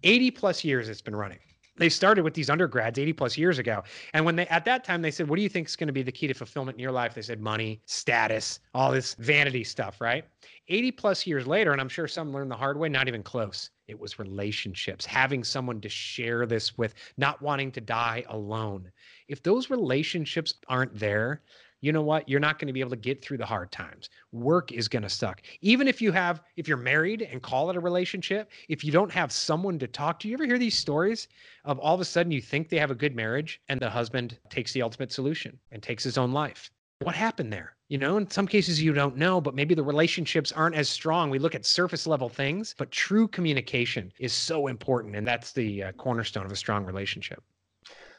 [0.03, 1.39] 80 plus years it's been running
[1.77, 5.01] they started with these undergrads 80 plus years ago and when they at that time
[5.01, 6.81] they said what do you think is going to be the key to fulfillment in
[6.81, 10.25] your life they said money status all this vanity stuff right
[10.67, 13.69] 80 plus years later and i'm sure some learned the hard way not even close
[13.87, 18.91] it was relationships having someone to share this with not wanting to die alone
[19.27, 21.41] if those relationships aren't there
[21.81, 22.27] you know what?
[22.27, 24.09] You're not going to be able to get through the hard times.
[24.31, 25.43] Work is going to suck.
[25.61, 29.11] Even if you have, if you're married and call it a relationship, if you don't
[29.11, 31.27] have someone to talk to, you ever hear these stories
[31.65, 34.39] of all of a sudden you think they have a good marriage and the husband
[34.49, 36.71] takes the ultimate solution and takes his own life?
[36.99, 37.75] What happened there?
[37.89, 41.29] You know, in some cases you don't know, but maybe the relationships aren't as strong.
[41.29, 45.15] We look at surface level things, but true communication is so important.
[45.15, 47.41] And that's the uh, cornerstone of a strong relationship.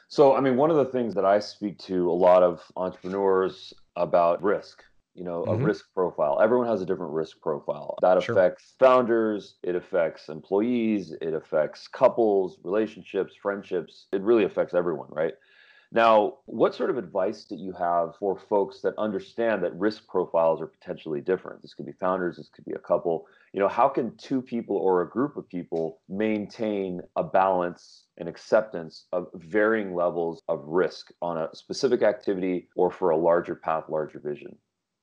[0.08, 3.74] So, I mean, one of the things that I speak to a lot of entrepreneurs
[3.96, 4.82] about risk,
[5.14, 5.62] you know, mm-hmm.
[5.62, 6.40] a risk profile.
[6.40, 8.34] Everyone has a different risk profile that sure.
[8.34, 14.06] affects founders, it affects employees, it affects couples, relationships, friendships.
[14.12, 15.34] It really affects everyone, right?
[15.90, 20.60] Now, what sort of advice do you have for folks that understand that risk profiles
[20.60, 21.62] are potentially different?
[21.62, 23.26] This could be founders, this could be a couple.
[23.54, 28.28] You know, how can two people or a group of people maintain a balance and
[28.28, 33.84] acceptance of varying levels of risk on a specific activity or for a larger path,
[33.88, 34.54] larger vision?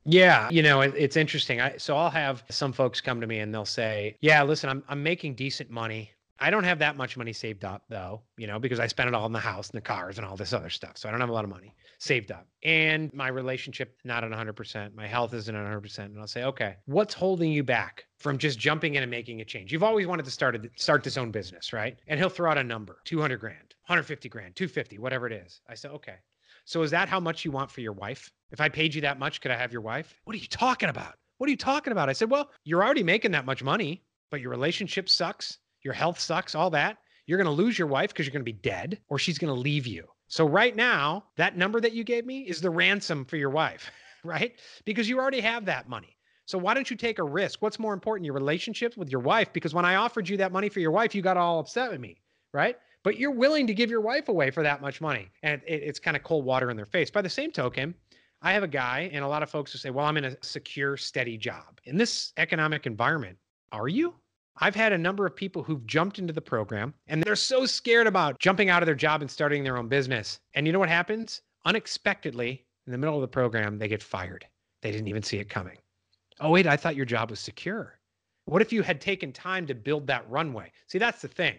[0.08, 1.62] Yeah, you know, it, it's interesting.
[1.62, 4.84] I, so I'll have some folks come to me and they'll say, "Yeah, listen, I'm
[4.88, 6.12] I'm making decent money.
[6.40, 9.14] I don't have that much money saved up though, you know, because I spent it
[9.16, 10.98] all in the house and the cars and all this other stuff.
[10.98, 12.48] So I don't have a lot of money saved up.
[12.64, 16.00] And my relationship not at 100%, my health isn't at 100%.
[16.00, 19.46] And I'll say, "Okay, what's holding you back from just jumping in and making a
[19.46, 19.72] change?
[19.72, 22.58] You've always wanted to start a, start this own business, right?" And he'll throw out
[22.58, 25.62] a number, 200 grand, 150 grand, 250, whatever it is.
[25.70, 26.18] I say, "Okay.
[26.66, 28.32] So is that how much you want for your wife?
[28.52, 30.90] If I paid you that much, could I have your wife?" What are you talking
[30.90, 31.18] about?
[31.38, 32.10] What are you talking about?
[32.10, 36.20] I said, "Well, you're already making that much money, but your relationship sucks your health
[36.20, 39.00] sucks, all that, you're going to lose your wife because you're going to be dead
[39.08, 40.08] or she's going to leave you.
[40.28, 43.92] So right now, that number that you gave me is the ransom for your wife,
[44.24, 44.60] right?
[44.84, 46.18] Because you already have that money.
[46.48, 47.62] So why don't you take a risk?
[47.62, 49.52] What's more important, your relationship with your wife?
[49.54, 52.00] Because when I offered you that money for your wife, you got all upset with
[52.00, 52.18] me,
[52.54, 52.78] right?
[53.04, 55.30] But you're willing to give your wife away for that much money.
[55.44, 57.10] And it, it's kind of cold water in their face.
[57.10, 57.96] By the same token,
[58.42, 60.38] I have a guy, and a lot of folks who say, well, I'm in a
[60.42, 61.80] secure, steady job.
[61.86, 63.38] In this economic environment,
[63.72, 64.14] are you?
[64.58, 68.08] I've had a number of people who've jumped into the program and they're so scared
[68.08, 70.40] about jumping out of their job and starting their own business.
[70.54, 71.42] And you know what happens?
[71.66, 74.46] Unexpectedly, in the middle of the program, they get fired.
[74.82, 75.78] They didn't even see it coming.
[76.40, 78.00] Oh, wait, I thought your job was secure.
[78.46, 80.72] What if you had taken time to build that runway?
[80.88, 81.56] See, that's the thing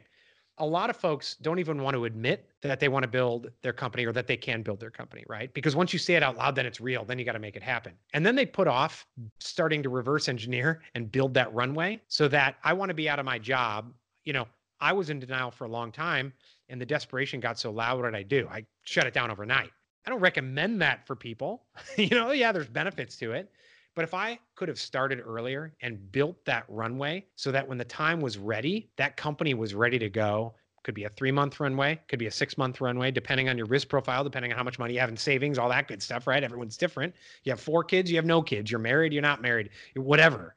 [0.59, 3.73] a lot of folks don't even want to admit that they want to build their
[3.73, 5.53] company or that they can build their company, right?
[5.53, 7.05] Because once you say it out loud, then it's real.
[7.05, 7.92] Then you got to make it happen.
[8.14, 9.07] And then they put off
[9.38, 13.19] starting to reverse engineer and build that runway so that I want to be out
[13.19, 13.92] of my job.
[14.25, 14.49] You know,
[14.81, 16.33] I was in denial for a long time
[16.69, 17.99] and the desperation got so loud.
[17.99, 18.49] What did I do?
[18.51, 19.71] I shut it down overnight.
[20.07, 21.64] I don't recommend that for people.
[21.97, 23.51] you know, yeah, there's benefits to it.
[23.96, 27.85] But if I could have started earlier and built that runway so that when the
[27.85, 31.98] time was ready, that company was ready to go, could be a three month runway,
[32.06, 34.78] could be a six month runway, depending on your risk profile, depending on how much
[34.78, 36.44] money you have in savings, all that good stuff, right?
[36.44, 37.14] Everyone's different.
[37.44, 40.54] You have four kids, you have no kids, you're married, you're not married, whatever.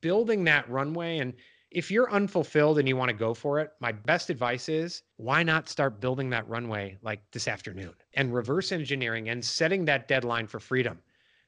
[0.00, 1.32] Building that runway and
[1.70, 5.44] if you're unfulfilled and you want to go for it, my best advice is why
[5.44, 10.48] not start building that runway like this afternoon and reverse engineering and setting that deadline
[10.48, 10.98] for freedom.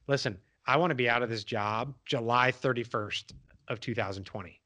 [0.07, 3.33] Listen, I want to be out of this job July 31st
[3.67, 4.59] of 2020.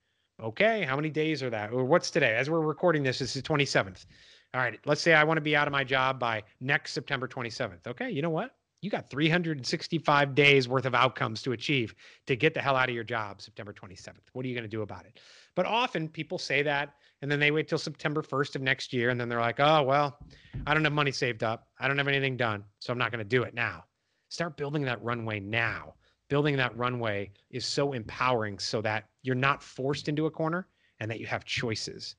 [0.43, 1.71] Okay, how many days are that?
[1.71, 2.36] Or what's today?
[2.36, 4.05] As we're recording this, this is 27th.
[4.53, 7.27] All right, let's say I want to be out of my job by next September
[7.27, 7.88] 27th.
[7.88, 8.55] Okay, you know what?
[8.81, 11.95] You got 365 days worth of outcomes to achieve
[12.27, 14.19] to get the hell out of your job September 27th.
[14.33, 15.19] What are you going to do about it?
[15.55, 19.10] But often people say that and then they wait till September 1st of next year
[19.10, 20.19] and then they're like, oh, well,
[20.67, 21.67] I don't have money saved up.
[21.79, 22.63] I don't have anything done.
[22.77, 23.86] So I'm not going to do it now.
[24.29, 25.93] Start building that runway now.
[26.29, 30.67] Building that runway is so empowering so that you're not forced into a corner
[30.99, 32.15] and that you have choices.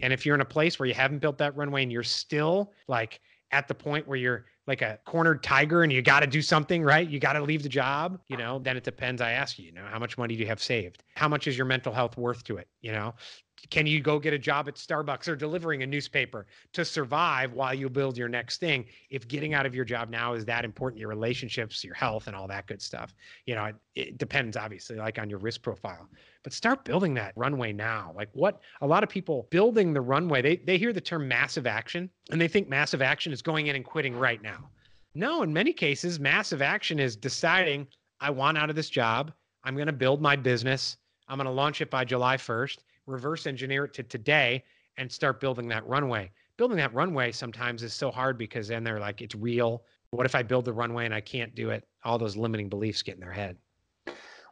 [0.00, 2.72] And if you're in a place where you haven't built that runway and you're still
[2.86, 6.42] like at the point where you're like a cornered tiger and you got to do
[6.42, 7.08] something, right?
[7.08, 9.22] You got to leave the job, you know, then it depends.
[9.22, 11.02] I ask you, you know, how much money do you have saved?
[11.14, 12.68] How much is your mental health worth to it?
[12.82, 13.14] You know,
[13.70, 17.74] can you go get a job at Starbucks or delivering a newspaper to survive while
[17.74, 18.86] you build your next thing?
[19.10, 22.36] If getting out of your job now is that important, your relationships, your health, and
[22.36, 23.14] all that good stuff,
[23.46, 26.08] you know, it, it depends obviously like on your risk profile.
[26.42, 28.12] But start building that runway now.
[28.16, 31.66] Like what a lot of people building the runway, they they hear the term massive
[31.66, 34.70] action and they think massive action is going in and quitting right now.
[35.14, 37.88] No, in many cases, massive action is deciding
[38.20, 39.32] I want out of this job.
[39.64, 40.96] I'm going to build my business.
[41.28, 44.62] I'm going to launch it by July 1st reverse engineer it to today
[44.96, 46.30] and start building that runway.
[46.56, 49.84] Building that runway sometimes is so hard because then they're like, it's real.
[50.10, 51.86] What if I build the runway and I can't do it?
[52.04, 53.56] All those limiting beliefs get in their head.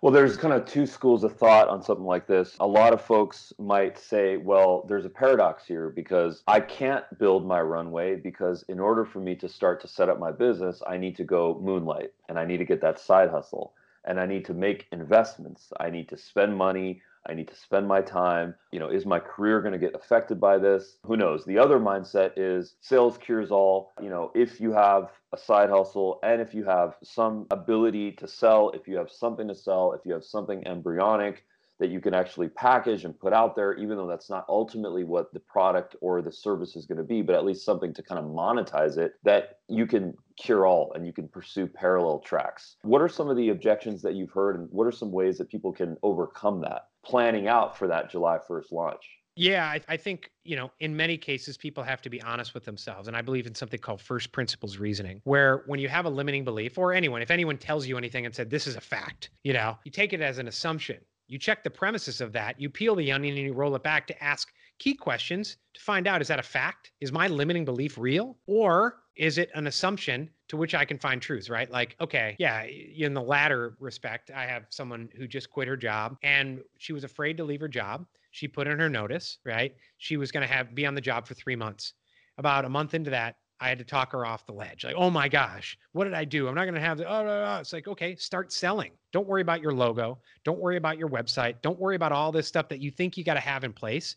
[0.03, 2.57] Well, there's kind of two schools of thought on something like this.
[2.61, 7.47] A lot of folks might say, well, there's a paradox here because I can't build
[7.47, 10.99] my runway because in order for me to start to set up my business, I
[10.99, 13.73] need to go moonlight and I need to get that side hustle
[14.05, 15.73] and I need to make investments.
[15.81, 17.03] I need to spend money.
[17.29, 18.55] I need to spend my time.
[18.73, 20.99] You know, is my career going to get affected by this?
[21.05, 21.45] Who knows?
[21.45, 23.93] The other mindset is sales cures all.
[24.03, 28.29] You know, if you have a side hustle and if you have some ability to
[28.29, 31.45] sell, if you have something to sell, if you have something embryonic,
[31.79, 35.33] that you can actually package and put out there, even though that's not ultimately what
[35.33, 38.19] the product or the service is going to be, but at least something to kind
[38.19, 42.77] of monetize it that you can cure all and you can pursue parallel tracks.
[42.83, 45.49] What are some of the objections that you've heard, and what are some ways that
[45.49, 49.03] people can overcome that planning out for that July 1st launch?
[49.39, 52.65] Yeah, I, I, think, you know, in many cases, people have to be honest with
[52.65, 53.07] themselves.
[53.07, 56.43] And I believe in something called first principles reasoning, where when you have a limiting
[56.43, 59.53] belief, or anyone, if anyone tells you anything and said, this is a fact, you
[59.53, 60.97] know, you take it as an assumption.
[61.29, 64.07] You check the premises of that, you peel the onion and you roll it back
[64.09, 66.93] to ask key questions to find out is that a fact?
[67.01, 68.37] Is my limiting belief real?
[68.47, 71.71] Or is it an assumption to which I can find truth, right?
[71.71, 76.17] Like, okay, yeah, in the latter respect, I have someone who just quit her job
[76.23, 78.07] and she was afraid to leave her job.
[78.31, 79.75] She put in her notice, right?
[79.97, 81.95] She was going to have be on the job for 3 months.
[82.39, 84.85] About a month into that, I had to talk her off the ledge.
[84.85, 86.47] Like, oh my gosh, what did I do?
[86.47, 88.93] I'm not going to have the, oh, it's like, okay, start selling.
[89.13, 90.19] Don't worry about your logo.
[90.45, 91.55] Don't worry about your website.
[91.63, 94.17] Don't worry about all this stuff that you think you got to have in place.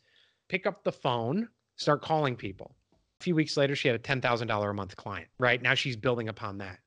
[0.49, 1.47] Pick up the phone,
[1.77, 2.75] start calling people.
[3.21, 5.61] A few weeks later, she had a $10,000 a month client, right?
[5.61, 6.79] Now she's building upon that.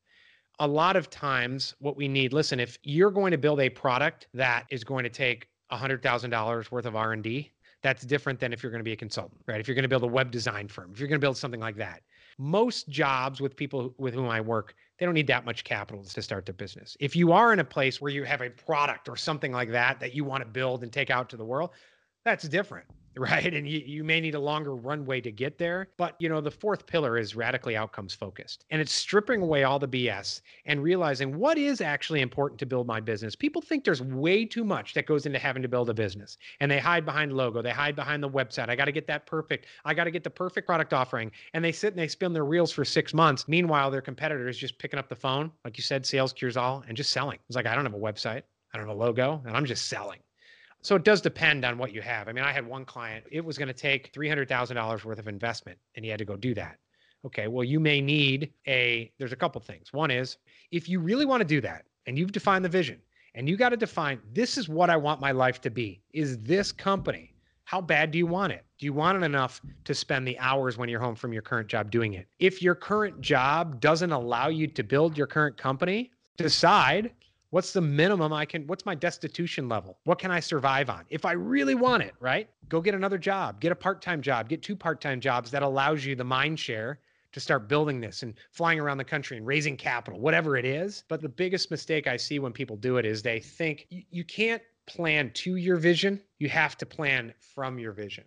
[0.59, 4.29] A lot of times, what we need, listen, if you're going to build a product
[4.35, 7.51] that is going to take $100,000 worth of R&D,
[7.83, 9.59] that's different than if you're going to be a consultant, right?
[9.59, 11.61] If you're going to build a web design firm, if you're going to build something
[11.61, 12.03] like that,
[12.39, 16.23] most jobs with people with whom I work, they don't need that much capital to
[16.23, 16.97] start their business.
[17.01, 20.01] If you are in a place where you have a product or something like that
[20.01, 21.71] that you want to build and take out to the world,
[22.25, 22.87] that's different.
[23.19, 23.53] right?
[23.53, 25.89] And you, you may need a longer runway to get there.
[25.99, 28.65] But, you know, the fourth pillar is radically outcomes focused.
[28.71, 32.87] And it's stripping away all the BS and realizing what is actually important to build
[32.87, 33.37] my business.
[33.37, 36.39] People think there's way too much that goes into having to build a business.
[36.61, 38.69] And they hide behind logo, they hide behind the website.
[38.69, 39.67] I got to get that perfect.
[39.85, 41.31] I got to get the perfect product offering.
[41.53, 43.47] And they sit and they spin their reels for six months.
[43.47, 46.83] Meanwhile, their competitor is just picking up the phone, like you said, sales cures all,
[46.89, 47.39] and just selling.
[47.49, 48.43] It's like, I don't have a website.
[48.73, 50.19] I don't have a logo, and I'm just selling.
[50.83, 52.29] So it does depend on what you have.
[52.29, 55.79] I mean, I had one client, it was going to take $300,000 worth of investment
[55.95, 56.79] and he had to go do that.
[57.25, 59.93] Okay, well, you may need a, there's a couple things.
[59.93, 60.39] One is
[60.73, 63.01] if you really want to do that and you've defined the vision
[63.35, 66.39] and you got to define this is what I want my life to be, is
[66.41, 67.33] this company.
[67.65, 68.65] How bad do you want it?
[68.79, 71.69] Do you want it enough to spend the hours when you're home from your current
[71.69, 72.27] job doing it?
[72.41, 77.13] If your current job doesn't allow you to build your current company, decide
[77.53, 79.99] What's the minimum I can, what's my destitution level?
[80.05, 81.05] What can I survive on?
[81.11, 82.49] If I really want it, right?
[82.71, 85.63] Go get another job, get a part time job, get two part time jobs that
[85.63, 89.47] allows you the mind share to start building this and flying around the country and
[89.47, 91.05] raising capital, whatever it is.
[91.09, 94.63] But the biggest mistake I see when people do it is they think you, can't
[94.87, 98.25] plan to your vision, you have to plan from your vision.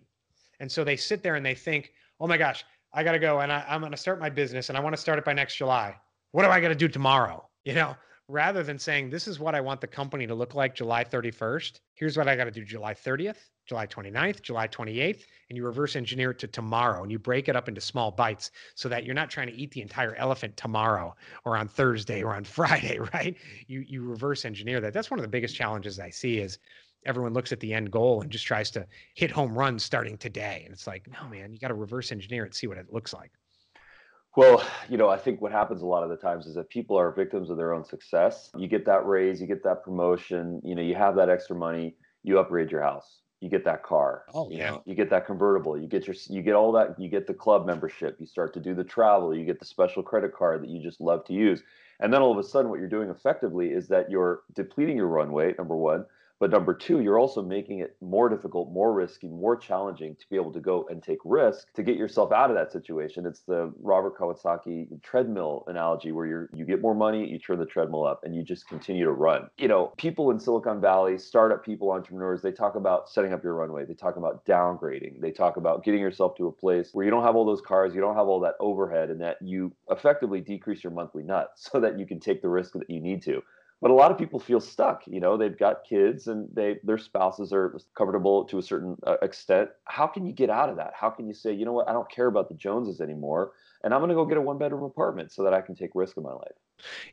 [0.60, 3.40] And so they sit there and they think, oh my gosh, I got to go
[3.40, 5.32] and I, I'm going to start my business and I want to start it by
[5.32, 5.96] next July.
[6.30, 7.48] What do I to do tomorrow?
[7.64, 7.96] You know,
[8.28, 11.80] rather than saying, this is what I want the company to look like July 31st,
[11.94, 13.36] here's what I got to do July 30th,
[13.66, 17.56] July 29th, July 28th, and you reverse engineer it to tomorrow and you break it
[17.56, 21.14] up into small bites so that you're not trying to eat the entire elephant tomorrow
[21.44, 23.36] or on Thursday or on Friday, right?
[23.68, 24.92] You you reverse engineer that.
[24.92, 26.58] That's one of the biggest challenges I see is
[27.04, 30.62] everyone looks at the end goal and just tries to hit home runs starting today.
[30.64, 33.14] And it's like, no, man, you got to reverse engineer it, see what it looks
[33.14, 33.30] like.
[34.36, 36.98] Well, you know, I think what happens a lot of the times is that people
[36.98, 38.50] are victims of their own success.
[38.56, 41.96] You get that raise, you get that promotion, you know, you have that extra money,
[42.22, 44.24] you upgrade your house, you get that car.
[44.34, 44.70] Oh you yeah.
[44.70, 47.32] Know, you get that convertible, you get your you get all that, you get the
[47.34, 50.68] club membership, you start to do the travel, you get the special credit card that
[50.68, 51.62] you just love to use.
[52.00, 55.06] And then all of a sudden what you're doing effectively is that you're depleting your
[55.06, 56.04] runway, number 1,
[56.38, 60.36] but number two, you're also making it more difficult, more risky, more challenging to be
[60.36, 63.26] able to go and take risk to get yourself out of that situation.
[63.26, 67.66] It's the Robert Kiyosaki treadmill analogy where you you get more money, you turn the
[67.66, 69.48] treadmill up, and you just continue to run.
[69.58, 73.54] You know, people in Silicon Valley, startup people, entrepreneurs, they talk about setting up your
[73.54, 73.86] runway.
[73.86, 75.20] They talk about downgrading.
[75.20, 77.94] They talk about getting yourself to a place where you don't have all those cars,
[77.94, 81.80] you don't have all that overhead, and that you effectively decrease your monthly nut so
[81.80, 83.42] that you can take the risk that you need to
[83.80, 86.98] but a lot of people feel stuck you know they've got kids and they their
[86.98, 90.92] spouses are comfortable to a certain uh, extent how can you get out of that
[90.94, 93.52] how can you say you know what i don't care about the joneses anymore
[93.86, 95.90] and I'm going to go get a one bedroom apartment so that I can take
[95.94, 96.52] risk in my life.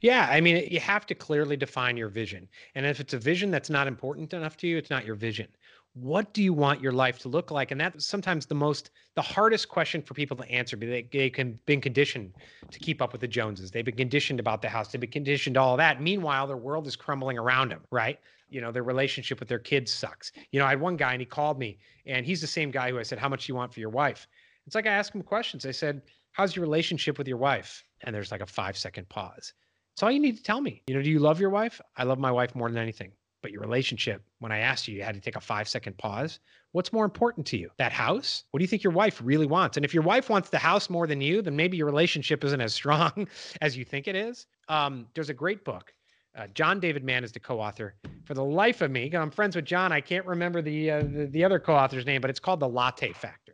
[0.02, 2.50] Yeah, I mean, you have to clearly define your vision.
[2.74, 5.48] And if it's a vision that's not important enough to you, it's not your vision.
[5.94, 7.70] What do you want your life to look like?
[7.70, 10.76] And that's sometimes the most, the hardest question for people to answer.
[10.76, 12.34] They, they can been conditioned
[12.72, 13.70] to keep up with the Joneses.
[13.70, 14.92] They've been conditioned about the house.
[14.92, 16.02] They've been conditioned all that.
[16.02, 18.20] Meanwhile, their world is crumbling around them, right?
[18.50, 20.32] You know, their relationship with their kids sucks.
[20.52, 21.78] You know, I had one guy and he called me,
[22.08, 23.90] and he's the same guy who I said, "How much do you want for your
[23.90, 24.28] wife?"
[24.66, 25.66] It's like I asked him questions.
[25.66, 29.54] I said, "How's your relationship with your wife?" And there's like a five second pause.
[29.94, 30.82] It's all you need to tell me.
[30.88, 31.80] You know, do you love your wife?
[31.96, 33.12] I love my wife more than anything.
[33.44, 36.40] But your relationship, when I asked you, you had to take a five second pause.
[36.72, 37.70] What's more important to you?
[37.78, 38.46] That house?
[38.50, 39.78] What do you think your wife really wants?
[39.78, 42.62] And if your wife wants the house more than you, then maybe your relationship isn't
[42.62, 43.28] as strong
[43.62, 44.48] as you think it is.
[44.70, 45.94] Um, there's a great book.
[46.36, 47.94] Uh, John David Mann is the co-author.
[48.26, 49.92] For the life of me, I'm friends with John.
[49.92, 53.12] I can't remember the, uh, the, the other co-author's name, but it's called The Latte
[53.12, 53.54] Factor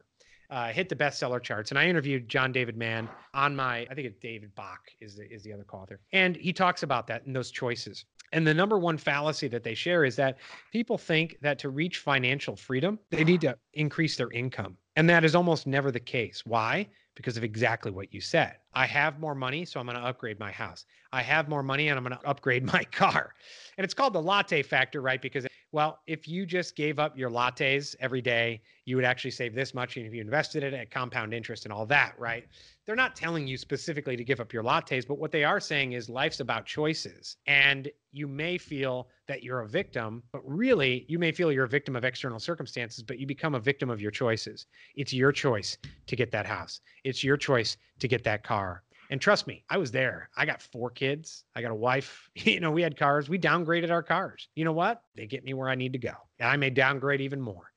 [0.50, 1.72] uh, hit the bestseller charts.
[1.72, 5.32] And I interviewed John David Mann on my, I think it's David Bach is the,
[5.32, 6.00] is the other co-author.
[6.12, 8.06] And he talks about that and those choices.
[8.32, 10.38] And the number one fallacy that they share is that
[10.72, 14.78] people think that to reach financial freedom, they need to increase their income.
[14.96, 16.46] And that is almost never the case.
[16.46, 16.88] Why?
[17.16, 18.58] Because of exactly what you said.
[18.74, 20.86] I have more money, so I'm going to upgrade my house.
[21.12, 23.34] I have more money and I'm going to upgrade my car.
[23.78, 25.22] And it's called the latte factor, right?
[25.22, 29.54] Because well, if you just gave up your lattes every day, you would actually save
[29.54, 29.98] this much.
[29.98, 32.48] And if you invested it at compound interest and all that, right?
[32.90, 35.92] They're not telling you specifically to give up your lattes, but what they are saying
[35.92, 37.38] is life's about choices.
[37.46, 41.70] And you may feel that you're a victim, but really, you may feel you're a
[41.70, 44.66] victim of external circumstances, but you become a victim of your choices.
[44.96, 45.78] It's your choice
[46.08, 48.82] to get that house, it's your choice to get that car.
[49.12, 50.28] And trust me, I was there.
[50.36, 51.44] I got four kids.
[51.56, 52.28] I got a wife.
[52.38, 53.30] You know, we had cars.
[53.30, 54.50] We downgraded our cars.
[54.56, 55.04] You know what?
[55.16, 56.14] They get me where I need to go.
[56.40, 57.72] And I may downgrade even more.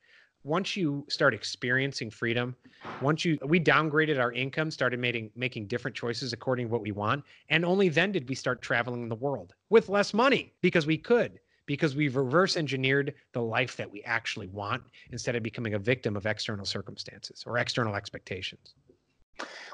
[0.45, 2.55] Once you start experiencing freedom,
[3.01, 6.91] once you we downgraded our income, started making making different choices according to what we
[6.91, 10.97] want, and only then did we start traveling the world with less money because we
[10.97, 15.79] could because we've reverse engineered the life that we actually want instead of becoming a
[15.79, 18.73] victim of external circumstances or external expectations.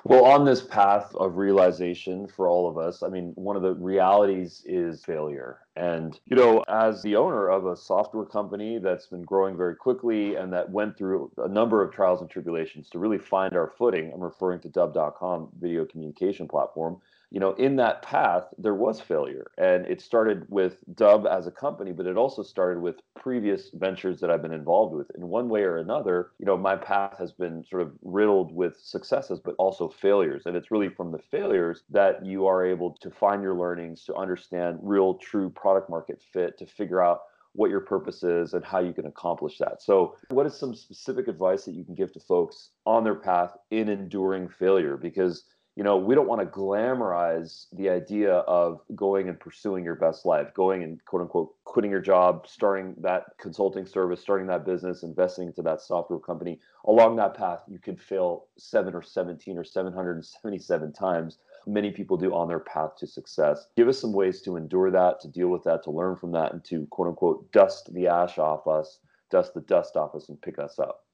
[0.06, 3.74] Well, on this path of realization for all of us, I mean, one of the
[3.74, 5.60] realities is failure.
[5.76, 10.36] And, you know, as the owner of a software company that's been growing very quickly
[10.36, 14.12] and that went through a number of trials and tribulations to really find our footing,
[14.14, 17.02] I'm referring to dubb.com video communication platform
[17.32, 19.52] you know, in that path, there was failure.
[19.58, 24.20] And it started with Dubb as a company, but it also started with previous ventures
[24.20, 25.12] that I've been involved with.
[25.16, 28.78] In one way or another, you know, my path has been sort of riddled with
[28.82, 30.44] successes, but also failures.
[30.46, 34.16] And it's really from the failures that you are able to find your learnings, to
[34.16, 37.22] understand real, true product market fit, to figure out
[37.54, 39.82] what your purpose is and how you can accomplish that.
[39.82, 43.52] So, what is some specific advice that you can give to folks on their path
[43.72, 44.98] in enduring failure?
[44.98, 45.44] Because
[45.80, 50.26] you know, we don't want to glamorize the idea of going and pursuing your best
[50.26, 55.04] life, going and quote unquote quitting your job, starting that consulting service, starting that business,
[55.04, 56.60] investing into that software company.
[56.86, 61.38] Along that path, you can fail seven or 17 or 777 times.
[61.66, 63.68] Many people do on their path to success.
[63.78, 66.52] Give us some ways to endure that, to deal with that, to learn from that,
[66.52, 69.00] and to quote unquote dust the ash off us,
[69.32, 71.06] dust the dust off us, and pick us up.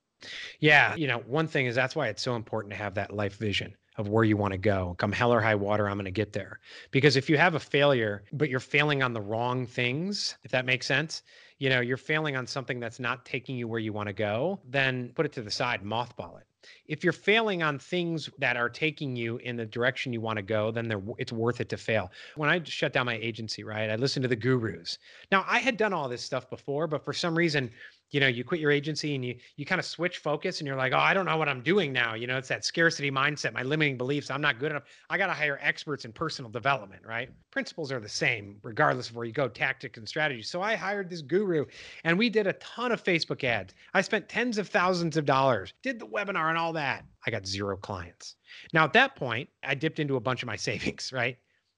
[0.59, 0.95] Yeah.
[0.95, 3.75] You know, one thing is that's why it's so important to have that life vision
[3.97, 4.95] of where you want to go.
[4.97, 6.59] Come hell or high water, I'm going to get there.
[6.91, 10.65] Because if you have a failure, but you're failing on the wrong things, if that
[10.65, 11.23] makes sense,
[11.59, 14.59] you know, you're failing on something that's not taking you where you want to go,
[14.67, 16.45] then put it to the side, mothball it.
[16.87, 20.43] If you're failing on things that are taking you in the direction you want to
[20.43, 22.11] go, then it's worth it to fail.
[22.35, 24.97] When I shut down my agency, right, I listened to the gurus.
[25.31, 27.69] Now, I had done all this stuff before, but for some reason,
[28.11, 30.75] you know you quit your agency and you you kind of switch focus and you're
[30.75, 32.13] like oh i don't know what i'm doing now.
[32.13, 34.83] You know it's that scarcity mindset my limiting beliefs i'm not good enough.
[35.09, 37.29] I got to hire experts in personal development right?
[37.51, 41.09] Principles are the same regardless of where you go tactics and strategies so i hired
[41.09, 41.65] this guru
[42.03, 43.73] and we did a ton of facebook ads.
[43.93, 47.05] I spent tens of thousands of dollars did the webinar and all that.
[47.25, 48.35] I got zero clients.
[48.73, 51.37] Now at that point i dipped into a bunch of my savings right?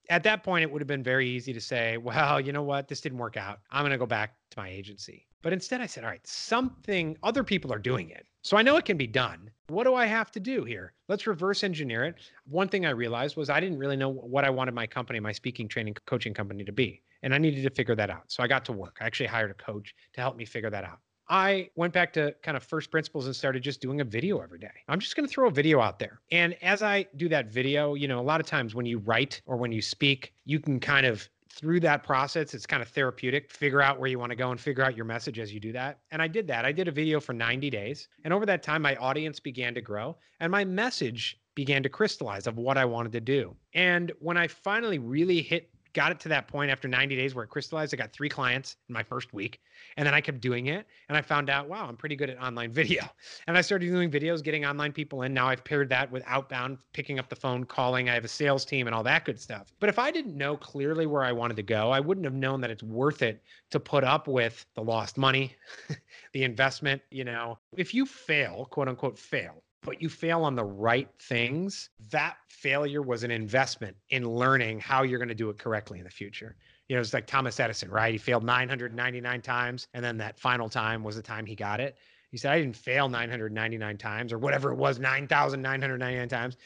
[0.09, 2.87] At that point it would have been very easy to say well you know what?
[2.87, 3.59] This didn't work out.
[3.71, 7.17] I'm going to go back to my agency but instead, I said, all right, something,
[7.23, 8.25] other people are doing it.
[8.41, 9.51] So I know it can be done.
[9.67, 10.93] What do I have to do here?
[11.09, 12.15] Let's reverse engineer it.
[12.45, 15.33] One thing I realized was I didn't really know what I wanted my company, my
[15.33, 17.01] speaking, training, coaching company to be.
[17.23, 18.23] And I needed to figure that out.
[18.27, 18.97] So I got to work.
[19.01, 20.99] I actually hired a coach to help me figure that out.
[21.29, 24.59] I went back to kind of first principles and started just doing a video every
[24.59, 24.71] day.
[24.87, 26.21] I'm just going to throw a video out there.
[26.31, 29.41] And as I do that video, you know, a lot of times when you write
[29.45, 33.51] or when you speak, you can kind of through that process, it's kind of therapeutic.
[33.51, 35.71] Figure out where you want to go and figure out your message as you do
[35.73, 35.99] that.
[36.11, 36.65] And I did that.
[36.65, 38.07] I did a video for 90 days.
[38.23, 42.45] And over that time, my audience began to grow and my message began to crystallize
[42.45, 43.55] of what I wanted to do.
[43.73, 47.43] And when I finally really hit got it to that point after 90 days where
[47.43, 47.93] it crystallized.
[47.93, 49.59] I got three clients in my first week.
[49.97, 50.85] And then I kept doing it.
[51.09, 53.03] And I found out, wow, I'm pretty good at online video.
[53.47, 55.33] And I started doing videos, getting online people in.
[55.33, 58.09] Now I've paired that with outbound, picking up the phone, calling.
[58.09, 59.67] I have a sales team and all that good stuff.
[59.79, 62.61] But if I didn't know clearly where I wanted to go, I wouldn't have known
[62.61, 65.55] that it's worth it to put up with the lost money,
[66.33, 67.01] the investment.
[67.11, 71.89] You know, if you fail, quote unquote, fail, but you fail on the right things,
[72.11, 76.03] that failure was an investment in learning how you're going to do it correctly in
[76.03, 76.55] the future.
[76.87, 78.11] You know, it's like Thomas Edison, right?
[78.11, 81.97] He failed 999 times, and then that final time was the time he got it.
[82.31, 86.57] He said, I didn't fail 999 times or whatever it was, 9,999 times.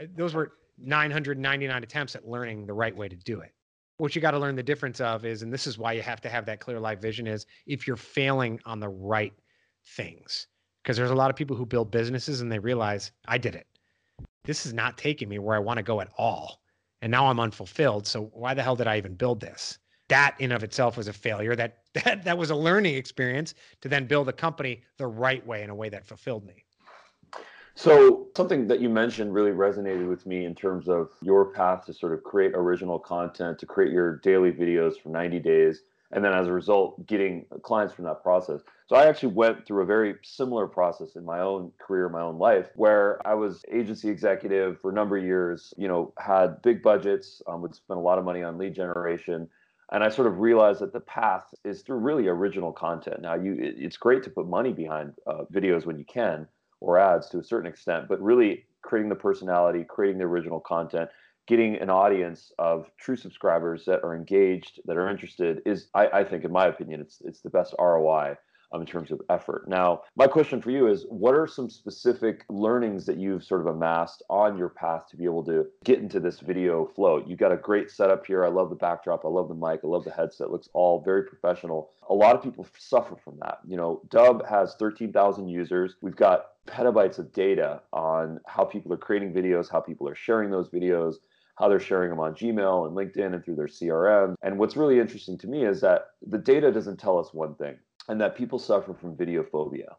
[0.00, 3.52] Uh, those were 999 attempts at learning the right way to do it.
[3.98, 6.20] What you got to learn the difference of is, and this is why you have
[6.22, 9.32] to have that clear life vision, is if you're failing on the right
[9.86, 10.46] things
[10.84, 13.66] because there's a lot of people who build businesses and they realize I did it.
[14.44, 16.60] This is not taking me where I want to go at all.
[17.00, 18.06] And now I'm unfulfilled.
[18.06, 19.78] So why the hell did I even build this?
[20.08, 21.56] That in of itself was a failure.
[21.56, 25.62] That that that was a learning experience to then build a company the right way
[25.62, 26.64] in a way that fulfilled me.
[27.76, 31.92] So, something that you mentioned really resonated with me in terms of your path to
[31.92, 35.82] sort of create original content, to create your daily videos for 90 days,
[36.12, 38.60] and then as a result, getting clients from that process.
[38.86, 42.38] So I actually went through a very similar process in my own career, my own
[42.38, 45.72] life, where I was agency executive for a number of years.
[45.78, 49.48] You know, had big budgets, um, would spend a lot of money on lead generation,
[49.90, 53.22] and I sort of realized that the path is through really original content.
[53.22, 56.46] Now, you it's great to put money behind uh, videos when you can
[56.80, 61.08] or ads to a certain extent, but really creating the personality, creating the original content,
[61.46, 66.24] getting an audience of true subscribers that are engaged, that are interested, is I, I
[66.24, 68.36] think, in my opinion, it's it's the best ROI
[68.74, 69.68] um, in terms of effort.
[69.68, 73.68] Now, my question for you is what are some specific learnings that you've sort of
[73.68, 77.22] amassed on your path to be able to get into this video flow?
[77.26, 78.44] You've got a great setup here.
[78.44, 79.24] I love the backdrop.
[79.24, 79.80] I love the mic.
[79.84, 80.48] I love the headset.
[80.48, 81.92] It looks all very professional.
[82.08, 83.58] A lot of people suffer from that.
[83.66, 85.96] You know, Dubb has 13,000 users.
[86.02, 90.50] We've got petabytes of data on how people are creating videos, how people are sharing
[90.50, 91.16] those videos,
[91.56, 94.34] how they're sharing them on Gmail and LinkedIn and through their CRM.
[94.42, 97.76] And what's really interesting to me is that the data doesn't tell us one thing
[98.08, 99.96] and that people suffer from video phobia.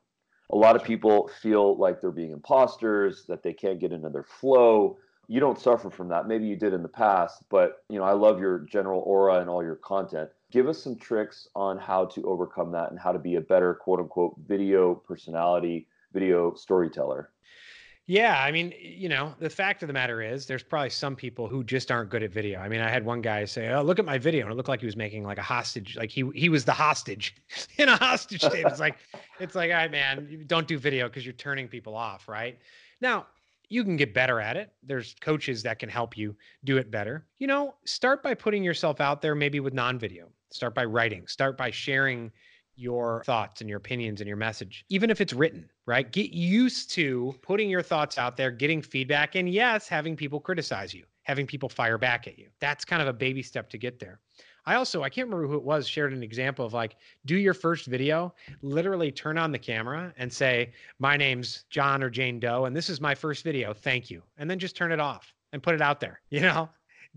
[0.51, 4.23] A lot of people feel like they're being imposters, that they can't get into their
[4.23, 4.97] flow.
[5.27, 6.27] You don't suffer from that.
[6.27, 9.49] Maybe you did in the past, but you know, I love your general aura and
[9.49, 10.29] all your content.
[10.51, 13.73] Give us some tricks on how to overcome that and how to be a better
[13.73, 17.31] quote unquote video personality, video storyteller.
[18.07, 21.47] Yeah, I mean, you know, the fact of the matter is, there's probably some people
[21.47, 22.59] who just aren't good at video.
[22.59, 24.69] I mean, I had one guy say, "Oh, look at my video," and it looked
[24.69, 27.35] like he was making like a hostage, like he he was the hostage
[27.77, 28.63] in a hostage state.
[28.67, 28.97] It's like,
[29.39, 32.59] it's like, all right, man, don't do video because you're turning people off, right?
[33.01, 33.25] Now,
[33.69, 34.71] you can get better at it.
[34.83, 37.25] There's coaches that can help you do it better.
[37.39, 40.29] You know, start by putting yourself out there, maybe with non-video.
[40.51, 41.25] Start by writing.
[41.25, 42.31] Start by sharing
[42.75, 46.11] your thoughts and your opinions and your message, even if it's written, right?
[46.11, 50.93] Get used to putting your thoughts out there, getting feedback, and yes, having people criticize
[50.93, 52.47] you, having people fire back at you.
[52.59, 54.19] That's kind of a baby step to get there.
[54.67, 57.53] I also, I can't remember who it was, shared an example of like, do your
[57.53, 58.33] first video,
[58.63, 62.89] literally turn on the camera and say, My name's John or Jane Doe, and this
[62.89, 63.73] is my first video.
[63.73, 64.23] Thank you.
[64.37, 66.69] And then just turn it off and put it out there, you know?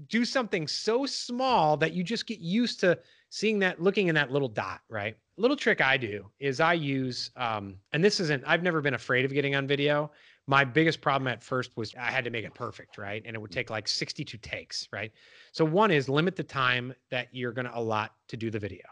[0.08, 2.98] Do something so small that you just get used to
[3.30, 5.16] seeing that, looking in that little dot, right?
[5.38, 9.24] little trick I do is I use, um, and this isn't, I've never been afraid
[9.24, 10.10] of getting on video.
[10.46, 13.22] My biggest problem at first was I had to make it perfect, right?
[13.24, 15.12] And it would take like 62 takes, right?
[15.52, 18.82] So, one is limit the time that you're going to allot to do the video.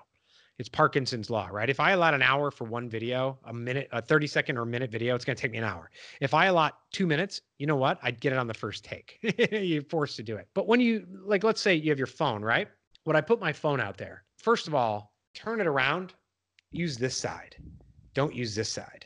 [0.58, 1.68] It's Parkinson's law, right?
[1.68, 4.66] If I allot an hour for one video, a minute, a 30 second or a
[4.66, 5.90] minute video, it's going to take me an hour.
[6.20, 7.98] If I allot two minutes, you know what?
[8.02, 9.18] I'd get it on the first take.
[9.52, 10.48] you're forced to do it.
[10.54, 12.68] But when you, like, let's say you have your phone, right?
[13.04, 16.14] When I put my phone out there, first of all, turn it around
[16.70, 17.56] use this side.
[18.14, 19.04] Don't use this side.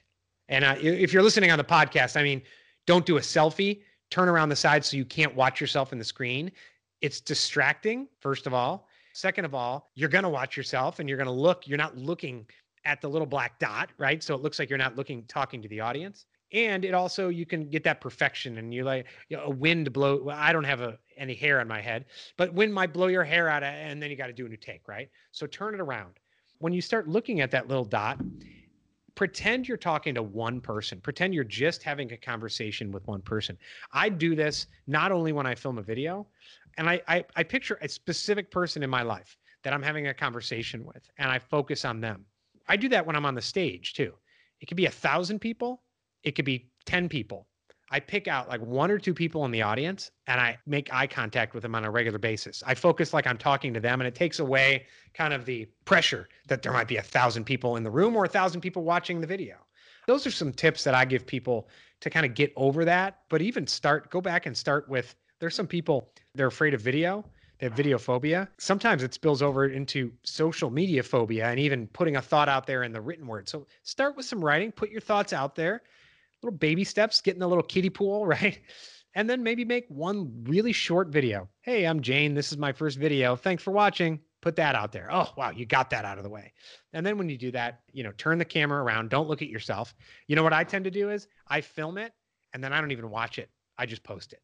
[0.50, 2.42] And uh, if you're listening on the podcast, I mean,
[2.86, 3.80] don't do a selfie.
[4.10, 6.52] Turn around the side so you can't watch yourself in the screen.
[7.00, 8.86] It's distracting, first of all.
[9.14, 11.96] Second of all, you're going to watch yourself and you're going to look, you're not
[11.96, 12.46] looking
[12.84, 14.22] at the little black dot, right?
[14.22, 16.26] So it looks like you're not looking, talking to the audience.
[16.52, 19.90] And it also, you can get that perfection and you're like you know, a wind
[19.94, 20.22] blow.
[20.22, 22.06] Well, I don't have a, any hair on my head,
[22.36, 24.56] but wind might blow your hair out and then you got to do a new
[24.56, 25.08] take, right?
[25.30, 26.18] So turn it around
[26.60, 28.20] when you start looking at that little dot,
[29.14, 31.00] pretend you're talking to one person.
[31.00, 33.58] Pretend you're just having a conversation with one person.
[33.92, 36.26] I do this not only when I film a video,
[36.76, 40.14] and I, I I picture a specific person in my life that I'm having a
[40.14, 42.24] conversation with, and I focus on them.
[42.68, 44.14] I do that when I'm on the stage too.
[44.60, 45.82] It could be a thousand people,
[46.22, 47.46] it could be 10 people.
[47.90, 51.06] I pick out like one or two people in the audience and I make eye
[51.06, 52.62] contact with them on a regular basis.
[52.66, 56.28] I focus like I'm talking to them and it takes away kind of the pressure
[56.46, 59.20] that there might be a thousand people in the room or a thousand people watching
[59.20, 59.56] the video.
[60.06, 61.68] Those are some tips that I give people
[62.00, 63.20] to kind of get over that.
[63.28, 67.24] But even start, go back and start with there's some people, they're afraid of video
[67.60, 68.48] they have video phobia.
[68.56, 72.84] Sometimes it spills over into social media phobia and even putting a thought out there
[72.84, 73.50] in the written word.
[73.50, 75.82] So start with some writing, put your thoughts out there,
[76.42, 78.60] little baby steps, get in the little kiddie pool, right?
[79.14, 81.48] And then maybe make one really short video.
[81.62, 82.34] Hey, I'm Jane.
[82.34, 83.34] This is my first video.
[83.34, 84.20] Thanks for watching.
[84.40, 85.08] Put that out there.
[85.10, 86.52] Oh, wow, you got that out of the way.
[86.92, 89.10] And then when you do that, you know, turn the camera around.
[89.10, 89.94] Don't look at yourself.
[90.28, 92.12] You know what I tend to do is I film it
[92.54, 93.50] and then I don't even watch it.
[93.76, 94.40] I just post it.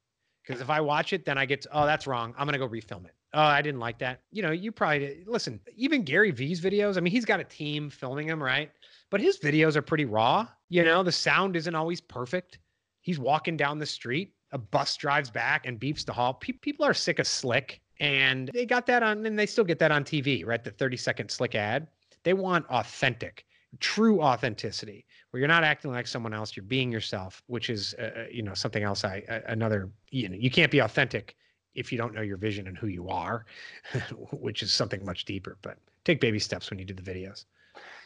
[0.46, 2.34] Because if I watch it, then I get, to, oh, that's wrong.
[2.36, 3.14] I'm going to go refilm it.
[3.34, 4.20] Oh, I didn't like that.
[4.30, 6.96] You know, you probably listen, even Gary Vee's videos.
[6.96, 8.70] I mean, he's got a team filming him, right?
[9.10, 10.46] But his videos are pretty raw.
[10.68, 12.58] You know, the sound isn't always perfect.
[13.00, 16.34] He's walking down the street, a bus drives back and beeps the hall.
[16.34, 19.78] Pe- people are sick of slick, and they got that on, and they still get
[19.78, 20.62] that on TV, right?
[20.62, 21.88] The 30 second slick ad.
[22.24, 23.46] They want authentic
[23.80, 28.10] true authenticity where you're not acting like someone else you're being yourself which is uh,
[28.20, 31.36] uh you know something else i uh, another you know you can't be authentic
[31.74, 33.44] if you don't know your vision and who you are
[34.32, 37.44] which is something much deeper but take baby steps when you do the videos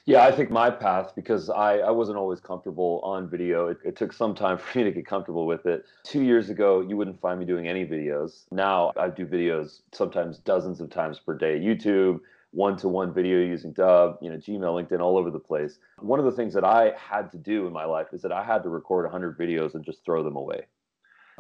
[0.07, 3.97] yeah i think my path because i i wasn't always comfortable on video it, it
[3.97, 7.21] took some time for me to get comfortable with it two years ago you wouldn't
[7.21, 11.59] find me doing any videos now i do videos sometimes dozens of times per day
[11.59, 12.21] youtube
[12.53, 15.79] one-to-one video using Dubb, you know, Gmail, LinkedIn, all over the place.
[16.01, 18.45] One of the things that I had to do in my life is that I
[18.45, 20.67] had to record 100 videos and just throw them away.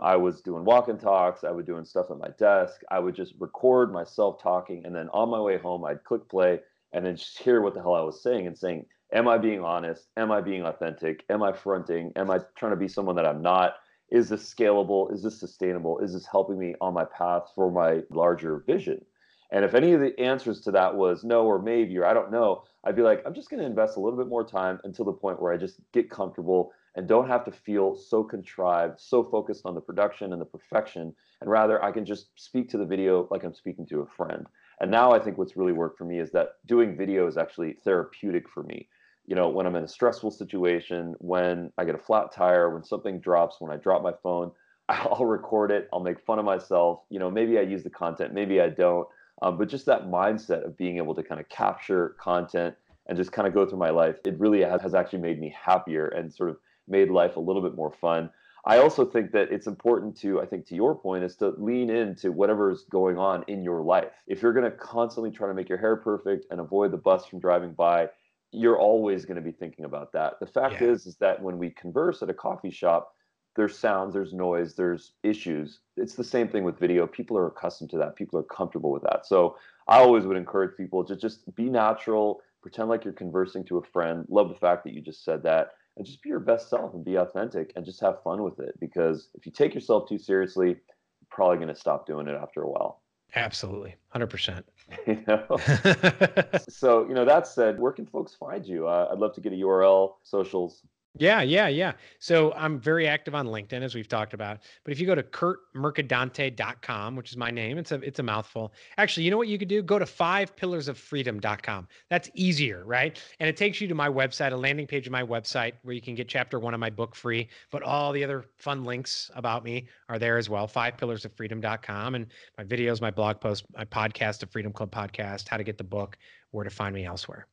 [0.01, 1.45] I was doing walk and talks.
[1.45, 2.81] I was doing stuff at my desk.
[2.91, 6.61] I would just record myself talking, and then on my way home, I'd click play
[6.93, 9.62] and then just hear what the hell I was saying and saying, "Am I being
[9.62, 10.09] honest?
[10.16, 11.24] Am I being authentic?
[11.28, 12.12] Am I fronting?
[12.16, 13.74] Am I trying to be someone that I'm not?
[14.11, 15.12] Is this scalable?
[15.12, 15.99] Is this sustainable?
[16.01, 19.05] Is this helping me on my path for my larger vision?"
[19.53, 22.30] And if any of the answers to that was no or maybe or I don't
[22.30, 25.05] know, I'd be like, I'm just going to invest a little bit more time until
[25.05, 29.22] the point where I just get comfortable and don't have to feel so contrived, so
[29.24, 31.14] focused on the production and the perfection.
[31.41, 34.47] And rather, I can just speak to the video like I'm speaking to a friend.
[34.81, 37.74] And now I think what's really worked for me is that doing video is actually
[37.85, 38.89] therapeutic for me.
[39.26, 42.83] You know, when I'm in a stressful situation, when I get a flat tire, when
[42.83, 44.51] something drops, when I drop my phone,
[44.89, 45.89] I'll record it.
[45.93, 47.03] I'll make fun of myself.
[47.11, 49.07] You know, maybe I use the content, maybe I don't
[49.43, 52.74] um, but just that mindset of being able to kind of capture content
[53.07, 56.09] and just kind of go through my life, it really has actually made me happier
[56.09, 58.31] and sort of made life a little bit more fun.
[58.65, 61.89] I also think that it's important to, I think to your point, is to lean
[61.91, 64.11] into whatever's going on in your life.
[64.27, 67.25] If you're going to constantly try to make your hair perfect and avoid the bus
[67.25, 68.09] from driving by,
[68.53, 70.41] you're always going to be thinking about that.
[70.41, 70.89] The fact yeah.
[70.89, 73.15] is, is that when we converse at a coffee shop,
[73.57, 75.81] there's sounds, there's noise, there's issues.
[75.97, 77.07] It's the same thing with video.
[77.07, 78.17] People are accustomed to that.
[78.17, 79.27] People are comfortable with that.
[79.27, 79.57] So
[79.89, 83.83] I always would encourage people to just be natural, pretend like you're conversing to a
[83.83, 84.25] friend.
[84.29, 85.73] Love the fact that you just said that.
[86.01, 88.72] And just be your best self and be authentic and just have fun with it.
[88.80, 92.62] Because if you take yourself too seriously, you're probably going to stop doing it after
[92.62, 93.03] a while.
[93.34, 93.96] Absolutely.
[94.14, 94.62] 100%.
[95.07, 96.59] you know?
[96.70, 98.88] so, you know, that said, where can folks find you?
[98.88, 100.80] Uh, I'd love to get a URL, socials.
[101.19, 101.95] Yeah, yeah, yeah.
[102.21, 104.61] So I'm very active on LinkedIn, as we've talked about.
[104.85, 108.73] But if you go to kurtmercadante.com, which is my name, it's a it's a mouthful.
[108.97, 109.83] Actually, you know what you could do?
[109.83, 111.89] Go to fivepillarsofreedom.com.
[112.11, 113.21] That's easier, right?
[113.41, 116.01] And it takes you to my website, a landing page of my website where you
[116.01, 117.49] can get chapter one of my book free.
[117.73, 120.69] But all the other fun links about me are there as well.
[120.69, 125.65] Fivepillarsofreedom.com and my videos, my blog post, my podcast, the Freedom Club podcast, how to
[125.65, 126.17] get the book,
[126.53, 127.49] where to find me elsewhere.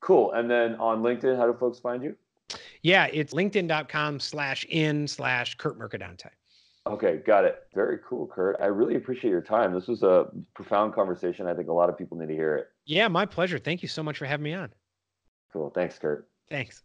[0.00, 0.32] Cool.
[0.32, 2.14] And then on LinkedIn, how do folks find you?
[2.82, 6.30] Yeah, it's linkedin.com slash in slash Kurt Mercadante.
[6.86, 7.62] Okay, got it.
[7.74, 8.56] Very cool, Kurt.
[8.60, 9.72] I really appreciate your time.
[9.72, 11.46] This was a profound conversation.
[11.46, 12.66] I think a lot of people need to hear it.
[12.84, 13.58] Yeah, my pleasure.
[13.58, 14.70] Thank you so much for having me on.
[15.50, 15.70] Cool.
[15.70, 16.28] Thanks, Kurt.
[16.50, 16.82] Thanks.